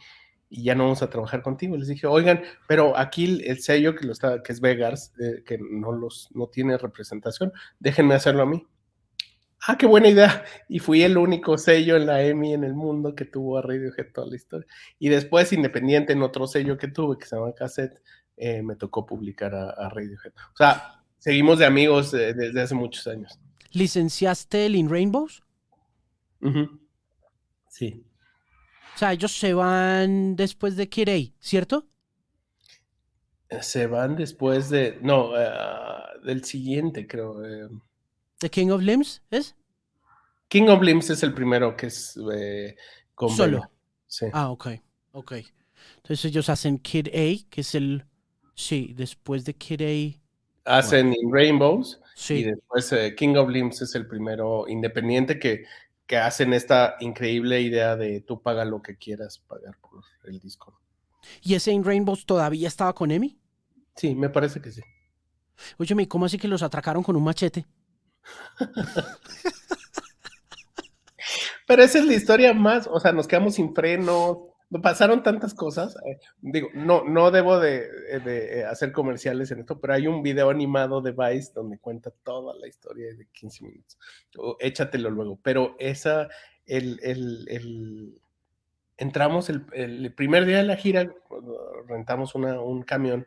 y 0.50 0.64
ya 0.64 0.74
no 0.74 0.84
vamos 0.84 1.02
a 1.02 1.10
trabajar 1.10 1.42
contigo. 1.42 1.76
Les 1.76 1.88
dije, 1.88 2.06
oigan, 2.06 2.42
pero 2.66 2.96
aquí 2.96 3.42
el 3.44 3.60
sello 3.60 3.94
que, 3.94 4.06
lo 4.06 4.12
está, 4.12 4.42
que 4.42 4.52
es 4.52 4.60
Vegas, 4.60 5.12
eh, 5.20 5.42
que 5.44 5.58
no, 5.58 5.92
los, 5.92 6.28
no 6.34 6.48
tiene 6.48 6.78
representación, 6.78 7.52
déjenme 7.78 8.14
hacerlo 8.14 8.42
a 8.42 8.46
mí. 8.46 8.66
Ah, 9.66 9.76
qué 9.76 9.86
buena 9.86 10.08
idea. 10.08 10.44
Y 10.68 10.78
fui 10.78 11.02
el 11.02 11.18
único 11.18 11.58
sello 11.58 11.96
en 11.96 12.06
la 12.06 12.22
EMI 12.22 12.54
en 12.54 12.64
el 12.64 12.74
mundo 12.74 13.14
que 13.14 13.24
tuvo 13.24 13.58
a 13.58 13.62
Radiohead 13.62 14.12
toda 14.14 14.28
la 14.28 14.36
historia. 14.36 14.66
Y 14.98 15.08
después, 15.08 15.52
independiente, 15.52 16.12
en 16.12 16.22
otro 16.22 16.46
sello 16.46 16.78
que 16.78 16.88
tuve, 16.88 17.18
que 17.18 17.26
se 17.26 17.36
llama 17.36 17.52
Cassette, 17.54 18.00
eh, 18.36 18.62
me 18.62 18.76
tocó 18.76 19.04
publicar 19.04 19.54
a, 19.54 19.88
Radiohead. 19.88 20.32
O 20.54 20.56
sea, 20.56 21.02
seguimos 21.18 21.58
de 21.58 21.66
amigos 21.66 22.12
desde 22.12 22.60
hace 22.60 22.74
muchos 22.76 23.06
años. 23.08 23.38
¿Licenciaste 23.72 24.66
el 24.66 24.76
In 24.76 24.88
Rainbows? 24.88 25.42
Sí. 27.68 28.07
O 28.98 29.00
sea, 29.00 29.12
ellos 29.12 29.30
se 29.30 29.54
van 29.54 30.34
después 30.34 30.74
de 30.74 30.88
Kirei, 30.88 31.32
¿cierto? 31.38 31.86
Se 33.60 33.86
van 33.86 34.16
después 34.16 34.70
de. 34.70 34.98
No, 35.00 35.40
eh, 35.40 35.48
del 36.24 36.42
siguiente, 36.42 37.06
creo. 37.06 37.46
Eh. 37.46 37.68
¿The 38.40 38.50
King 38.50 38.70
of 38.70 38.82
Limbs 38.82 39.22
es? 39.30 39.54
King 40.48 40.66
of 40.66 40.82
Limbs 40.82 41.10
es 41.10 41.22
el 41.22 41.32
primero 41.32 41.76
que 41.76 41.86
es 41.86 42.18
eh, 42.34 42.74
con 43.14 43.30
Solo. 43.30 43.70
Sí. 44.08 44.26
Ah, 44.32 44.50
ok. 44.50 44.66
Ok. 45.12 45.34
Entonces 45.98 46.24
ellos 46.24 46.48
hacen 46.48 46.80
Kid 46.80 47.06
A, 47.06 47.48
que 47.48 47.60
es 47.60 47.76
el. 47.76 48.04
Sí, 48.56 48.94
después 48.96 49.44
de 49.44 49.54
Kid 49.54 50.18
A. 50.66 50.76
Hacen 50.78 51.14
In 51.14 51.32
Rainbows. 51.32 52.00
Sí. 52.16 52.38
Y 52.38 52.42
después 52.42 52.92
King 53.16 53.36
of 53.36 53.48
Limbs 53.48 53.80
es 53.80 53.94
el 53.94 54.08
primero 54.08 54.66
independiente 54.66 55.38
que 55.38 55.66
que 56.08 56.16
hacen 56.16 56.54
esta 56.54 56.96
increíble 57.00 57.60
idea 57.60 57.94
de 57.94 58.22
tú 58.22 58.42
paga 58.42 58.64
lo 58.64 58.80
que 58.82 58.96
quieras 58.96 59.38
pagar 59.46 59.78
por 59.78 60.02
el 60.24 60.40
disco. 60.40 60.80
¿Y 61.42 61.54
ese 61.54 61.70
In 61.70 61.84
Rainbows 61.84 62.24
todavía 62.24 62.66
estaba 62.66 62.94
con 62.94 63.10
Emi? 63.10 63.38
Sí, 63.94 64.14
me 64.14 64.30
parece 64.30 64.60
que 64.60 64.72
sí. 64.72 64.80
Oye, 65.76 66.08
¿cómo 66.08 66.24
así 66.24 66.38
que 66.38 66.48
los 66.48 66.62
atracaron 66.62 67.02
con 67.02 67.14
un 67.14 67.24
machete? 67.24 67.66
Pero 71.66 71.82
esa 71.82 71.98
es 71.98 72.06
la 72.06 72.14
historia 72.14 72.54
más, 72.54 72.88
o 72.90 72.98
sea, 72.98 73.12
nos 73.12 73.28
quedamos 73.28 73.56
sin 73.56 73.74
frenos, 73.74 74.38
pasaron 74.82 75.22
tantas 75.22 75.54
cosas. 75.54 75.96
Eh, 76.06 76.18
digo, 76.40 76.68
no, 76.74 77.04
no 77.04 77.30
debo 77.30 77.58
de, 77.58 77.88
de, 78.20 78.64
hacer 78.64 78.92
comerciales 78.92 79.50
en 79.50 79.60
esto, 79.60 79.80
pero 79.80 79.94
hay 79.94 80.06
un 80.06 80.22
video 80.22 80.50
animado 80.50 81.00
de 81.00 81.12
Vice 81.12 81.52
donde 81.54 81.78
cuenta 81.78 82.10
toda 82.22 82.54
la 82.54 82.68
historia 82.68 83.14
de 83.14 83.26
15 83.26 83.64
minutos. 83.64 83.98
échatelo 84.60 85.10
luego. 85.10 85.38
Pero 85.42 85.74
esa, 85.78 86.28
el, 86.66 87.00
el, 87.02 87.46
el 87.48 88.20
entramos 88.98 89.48
el, 89.48 89.64
el, 89.72 90.12
primer 90.12 90.44
día 90.44 90.58
de 90.58 90.64
la 90.64 90.76
gira, 90.76 91.10
rentamos 91.86 92.34
una, 92.34 92.60
un 92.60 92.82
camión. 92.82 93.26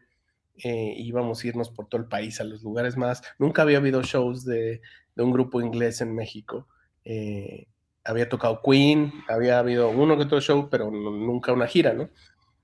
Eh, 0.64 0.94
íbamos 0.98 1.44
a 1.44 1.48
irnos 1.48 1.72
por 1.72 1.88
todo 1.88 2.02
el 2.02 2.08
país 2.08 2.39
a 2.39 2.44
los 2.44 2.62
lugares 2.62 2.98
más. 2.98 3.24
Nunca 3.39 3.64
había 3.64 3.78
habido 3.78 4.04
shows 4.04 4.46
de, 4.46 4.82
de 5.16 5.24
un 5.24 5.32
grupo 5.32 5.62
inglés 5.62 6.02
en 6.02 6.14
México. 6.14 6.68
Eh, 7.04 7.68
había 8.04 8.30
tocado 8.30 8.62
Queen, 8.64 9.14
había 9.28 9.60
habido 9.60 9.89
uno 9.89 10.18
que 10.18 10.24
otro 10.24 10.41
show, 10.41 10.70
pero 10.70 10.89
nunca 10.89 11.54
una 11.54 11.68
gira, 11.68 11.93
¿no? 11.93 12.10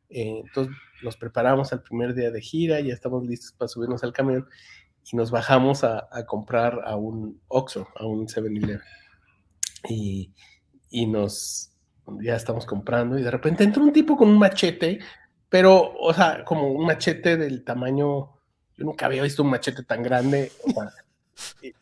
Eh, 0.09 0.41
entonces 0.45 0.75
nos 1.03 1.17
preparamos 1.17 1.71
al 1.73 1.83
primer 1.83 2.13
día 2.13 2.31
de 2.31 2.41
gira, 2.41 2.79
ya 2.79 2.93
estamos 2.93 3.25
listos 3.25 3.51
para 3.53 3.67
subirnos 3.67 4.03
al 4.03 4.13
camión 4.13 4.47
y 5.11 5.15
nos 5.15 5.31
bajamos 5.31 5.83
a, 5.83 6.07
comprar 6.25 6.81
a 6.85 6.95
un 6.95 7.41
Oxxo, 7.47 7.88
a 7.95 8.05
un 8.05 8.27
7-Eleven. 8.27 8.81
Y, 9.89 10.33
y 10.89 11.05
nos, 11.05 11.71
ya 12.21 12.35
estamos 12.35 12.65
comprando 12.65 13.17
y 13.17 13.23
de 13.23 13.31
repente 13.31 13.63
entra 13.63 13.83
un 13.83 13.93
tipo 13.93 14.17
con 14.17 14.29
un 14.29 14.39
machete, 14.39 14.99
pero, 15.49 15.93
o 15.97 16.13
sea, 16.13 16.43
como 16.43 16.71
un 16.71 16.85
machete 16.85 17.38
del 17.38 17.63
tamaño, 17.63 18.33
yo 18.75 18.85
nunca 18.85 19.05
había 19.05 19.23
visto 19.23 19.43
un 19.43 19.49
machete 19.49 19.83
tan 19.83 20.03
grande, 20.03 20.51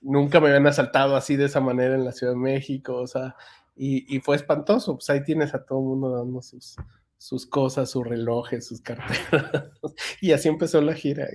nunca 0.02 0.40
me 0.40 0.48
habían 0.48 0.68
asaltado 0.68 1.16
así 1.16 1.36
de 1.36 1.46
esa 1.46 1.62
manera 1.62 1.96
en 1.96 2.06
la 2.06 2.12
Ciudad 2.12 2.34
de 2.34 2.40
México, 2.40 2.96
o 2.96 3.08
sea, 3.08 3.36
y, 3.76 4.20
fue 4.22 4.38
espantoso, 4.38 4.96
pues 4.96 5.10
ahí 5.10 5.24
tienes 5.24 5.54
a 5.54 5.66
todo 5.66 5.80
el 5.80 5.86
mundo 5.86 6.10
dando 6.10 6.42
sus, 6.42 7.46
cosas, 7.48 7.90
sus 7.90 8.08
relojes, 8.08 8.68
sus 8.68 8.82
carteras, 8.82 9.70
y 10.22 10.32
así 10.32 10.48
empezó 10.48 10.82
la 10.82 10.94
gira. 10.94 11.28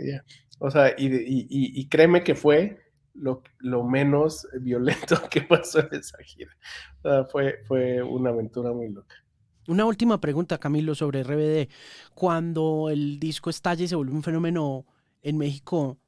O 0.59 0.71
sea, 0.71 0.95
y, 0.97 1.89
créeme 1.89 2.25
que 2.25 2.35
fue 2.35 2.79
lo, 3.15 3.43
menos 3.85 4.47
violento 4.61 5.17
que 5.31 5.43
pasó 5.43 5.81
en 5.81 6.01
esa 6.01 6.19
gira. 6.23 6.57
O 7.03 7.09
sea, 7.09 7.25
fue, 7.27 7.59
fue 7.67 8.03
una 8.03 8.31
aventura 8.31 8.73
muy 8.73 8.89
loca. 8.89 9.15
Una 9.69 9.85
última 9.85 10.21
pregunta, 10.21 10.59
Camilo, 10.59 10.95
sobre 10.95 11.23
RBD. 11.23 11.69
Cuando 12.15 12.89
el 12.91 13.21
disco 13.21 13.51
estalla 13.51 13.87
se 13.87 13.95
vuelve 13.95 14.15
un 14.15 14.23
fenómeno 14.23 14.87
en 15.23 15.37
México, 15.37 15.99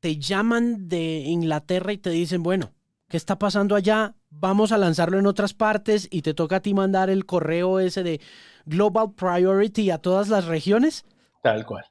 te 0.00 0.16
llaman 0.18 0.88
de 0.88 1.20
Inglaterra 1.26 1.92
y 1.92 1.98
te 1.98 2.10
dicen, 2.10 2.42
bueno, 2.42 2.72
¿qué 3.08 3.16
está 3.16 3.38
pasando 3.38 3.76
allá? 3.76 4.14
Vamos 4.30 4.72
a 4.72 4.78
lanzarlo 4.78 5.18
en 5.18 5.26
otras 5.26 5.54
partes 5.54 6.08
y 6.10 6.22
te 6.22 6.34
toca 6.34 6.56
a 6.56 6.60
ti 6.60 6.74
mandar 6.74 7.10
el 7.10 7.26
correo 7.26 7.78
ese 7.78 8.02
de 8.02 8.20
Global 8.64 9.12
Priority 9.14 9.90
a 9.90 9.98
todas 9.98 10.28
las 10.28 10.46
regiones. 10.46 11.04
Tal 11.42 11.66
cual, 11.66 11.84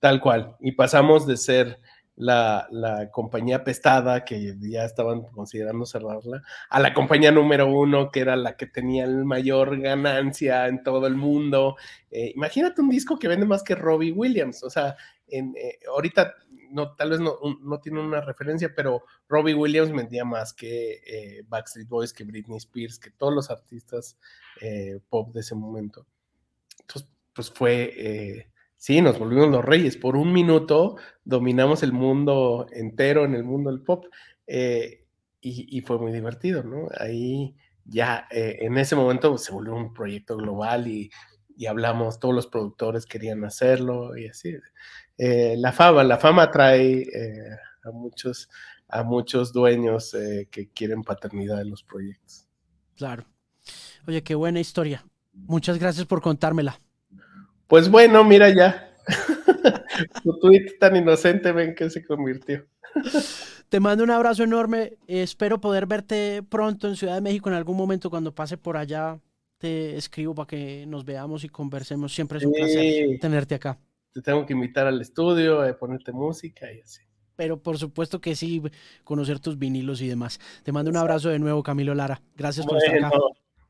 tal 0.00 0.20
cual. 0.20 0.56
Y 0.60 0.72
pasamos 0.72 1.26
de 1.26 1.36
ser 1.36 1.80
la, 2.16 2.66
la, 2.70 3.10
compañía 3.10 3.62
pestada, 3.62 4.24
que 4.24 4.54
ya 4.60 4.84
estaban 4.84 5.22
considerando 5.22 5.84
cerrarla, 5.84 6.42
a 6.70 6.80
la 6.80 6.94
compañía 6.94 7.30
número 7.30 7.66
uno, 7.68 8.10
que 8.10 8.20
era 8.20 8.36
la 8.36 8.56
que 8.56 8.66
tenía 8.66 9.04
el 9.04 9.24
mayor 9.24 9.78
ganancia 9.80 10.66
en 10.66 10.82
todo 10.82 11.06
el 11.06 11.14
mundo. 11.14 11.76
Eh, 12.10 12.32
imagínate 12.34 12.80
un 12.80 12.88
disco 12.88 13.18
que 13.18 13.28
vende 13.28 13.46
más 13.46 13.62
que 13.62 13.74
Robbie 13.74 14.12
Williams, 14.12 14.62
o 14.62 14.70
sea, 14.70 14.96
en, 15.28 15.54
eh, 15.56 15.78
ahorita 15.88 16.34
no, 16.70 16.94
tal 16.94 17.10
vez 17.10 17.20
no, 17.20 17.38
no 17.62 17.80
tiene 17.80 18.00
una 18.00 18.20
referencia, 18.20 18.72
pero 18.74 19.02
Robbie 19.28 19.54
Williams 19.54 19.92
vendía 19.92 20.24
más 20.24 20.52
que 20.52 21.00
eh, 21.06 21.44
Backstreet 21.48 21.88
Boys, 21.88 22.12
que 22.12 22.24
Britney 22.24 22.58
Spears, 22.58 22.98
que 22.98 23.10
todos 23.10 23.34
los 23.34 23.50
artistas 23.50 24.18
eh, 24.60 25.00
pop 25.08 25.32
de 25.32 25.40
ese 25.40 25.54
momento. 25.54 26.06
Entonces, 26.80 27.10
pues 27.32 27.50
fue, 27.50 27.92
eh, 27.96 28.50
sí, 28.76 29.00
nos 29.00 29.18
volvimos 29.18 29.48
los 29.48 29.64
reyes. 29.64 29.96
Por 29.96 30.16
un 30.16 30.32
minuto 30.32 30.96
dominamos 31.24 31.82
el 31.82 31.92
mundo 31.92 32.66
entero 32.72 33.24
en 33.24 33.34
el 33.34 33.44
mundo 33.44 33.70
del 33.70 33.82
pop 33.82 34.06
y, 35.40 35.80
fue 35.82 35.98
muy 35.98 36.12
divertido, 36.12 36.62
¿no? 36.64 36.88
Ahí 36.98 37.54
ya 37.84 38.26
en 38.30 38.78
ese 38.78 38.96
momento 38.96 39.38
se 39.38 39.52
volvió 39.52 39.74
un 39.74 39.94
proyecto 39.94 40.36
global 40.36 40.88
y, 40.88 41.10
y 41.56 41.66
hablamos, 41.66 42.20
todos 42.20 42.34
los 42.34 42.46
productores 42.46 43.06
querían 43.06 43.44
hacerlo 43.44 44.16
y 44.16 44.28
así. 44.28 44.56
Eh, 45.18 45.56
la 45.58 45.72
fama, 45.72 46.04
la 46.04 46.18
fama 46.18 46.50
trae 46.50 47.00
eh, 47.02 47.56
a, 47.82 47.90
muchos, 47.90 48.50
a 48.88 49.02
muchos 49.02 49.52
dueños 49.52 50.12
eh, 50.14 50.48
que 50.50 50.68
quieren 50.68 51.02
paternidad 51.02 51.60
en 51.62 51.70
los 51.70 51.82
proyectos. 51.82 52.46
Claro. 52.96 53.24
Oye, 54.06 54.22
qué 54.22 54.34
buena 54.34 54.60
historia. 54.60 55.04
Muchas 55.32 55.78
gracias 55.78 56.06
por 56.06 56.20
contármela. 56.20 56.78
Pues 57.66 57.90
bueno, 57.90 58.22
mira 58.22 58.48
ya. 58.50 58.94
tu 60.22 60.38
tweet 60.38 60.78
tan 60.78 60.96
inocente, 60.96 61.52
ven 61.52 61.74
que 61.74 61.90
se 61.90 62.04
convirtió. 62.04 62.66
Te 63.68 63.80
mando 63.80 64.04
un 64.04 64.10
abrazo 64.10 64.44
enorme. 64.44 64.98
Espero 65.06 65.60
poder 65.60 65.86
verte 65.86 66.42
pronto 66.42 66.86
en 66.86 66.96
Ciudad 66.96 67.14
de 67.14 67.20
México 67.20 67.48
en 67.48 67.56
algún 67.56 67.76
momento 67.76 68.10
cuando 68.10 68.34
pase 68.34 68.56
por 68.56 68.76
allá. 68.76 69.18
Te 69.58 69.96
escribo 69.96 70.34
para 70.34 70.46
que 70.46 70.84
nos 70.86 71.04
veamos 71.04 71.44
y 71.44 71.48
conversemos. 71.48 72.14
Siempre 72.14 72.38
es 72.38 72.44
un 72.44 72.52
placer 72.52 73.18
tenerte 73.20 73.54
acá 73.54 73.78
te 74.16 74.22
tengo 74.22 74.46
que 74.46 74.54
invitar 74.54 74.86
al 74.86 74.98
estudio, 75.02 75.60
a 75.60 75.76
ponerte 75.76 76.10
música 76.10 76.72
y 76.72 76.80
así. 76.80 77.02
Pero 77.36 77.62
por 77.62 77.76
supuesto 77.76 78.18
que 78.18 78.34
sí, 78.34 78.62
conocer 79.04 79.40
tus 79.40 79.58
vinilos 79.58 80.00
y 80.00 80.08
demás. 80.08 80.40
Te 80.62 80.72
mando 80.72 80.90
un 80.90 80.96
abrazo 80.96 81.28
de 81.28 81.38
nuevo, 81.38 81.62
Camilo 81.62 81.94
Lara. 81.94 82.22
Gracias 82.34 82.64
por 82.64 82.78
estar 82.78 82.96
acá. 82.96 83.10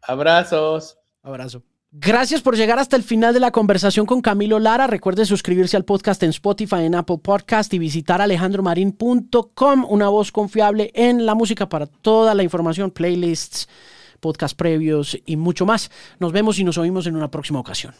Abrazos. 0.02 0.98
Abrazo. 1.20 1.64
Gracias 1.90 2.42
por 2.42 2.56
llegar 2.56 2.78
hasta 2.78 2.94
el 2.94 3.02
final 3.02 3.34
de 3.34 3.40
la 3.40 3.50
conversación 3.50 4.06
con 4.06 4.20
Camilo 4.20 4.60
Lara. 4.60 4.86
Recuerde 4.86 5.24
suscribirse 5.24 5.76
al 5.76 5.84
podcast 5.84 6.22
en 6.22 6.30
Spotify, 6.30 6.82
en 6.84 6.94
Apple 6.94 7.18
Podcast 7.20 7.74
y 7.74 7.80
visitar 7.80 8.22
alejandromarin.com, 8.22 9.86
una 9.88 10.08
voz 10.08 10.30
confiable 10.30 10.92
en 10.94 11.26
la 11.26 11.34
música 11.34 11.68
para 11.68 11.86
toda 11.86 12.34
la 12.34 12.44
información, 12.44 12.92
playlists, 12.92 13.68
podcast 14.16 14.56
previos 14.56 15.18
y 15.26 15.36
mucho 15.36 15.66
más. 15.66 15.90
Nos 16.18 16.32
vemos 16.32 16.58
y 16.58 16.64
nos 16.64 16.78
oímos 16.78 17.06
en 17.06 17.16
una 17.16 17.30
próxima 17.30 17.58
ocasión. 17.58 17.94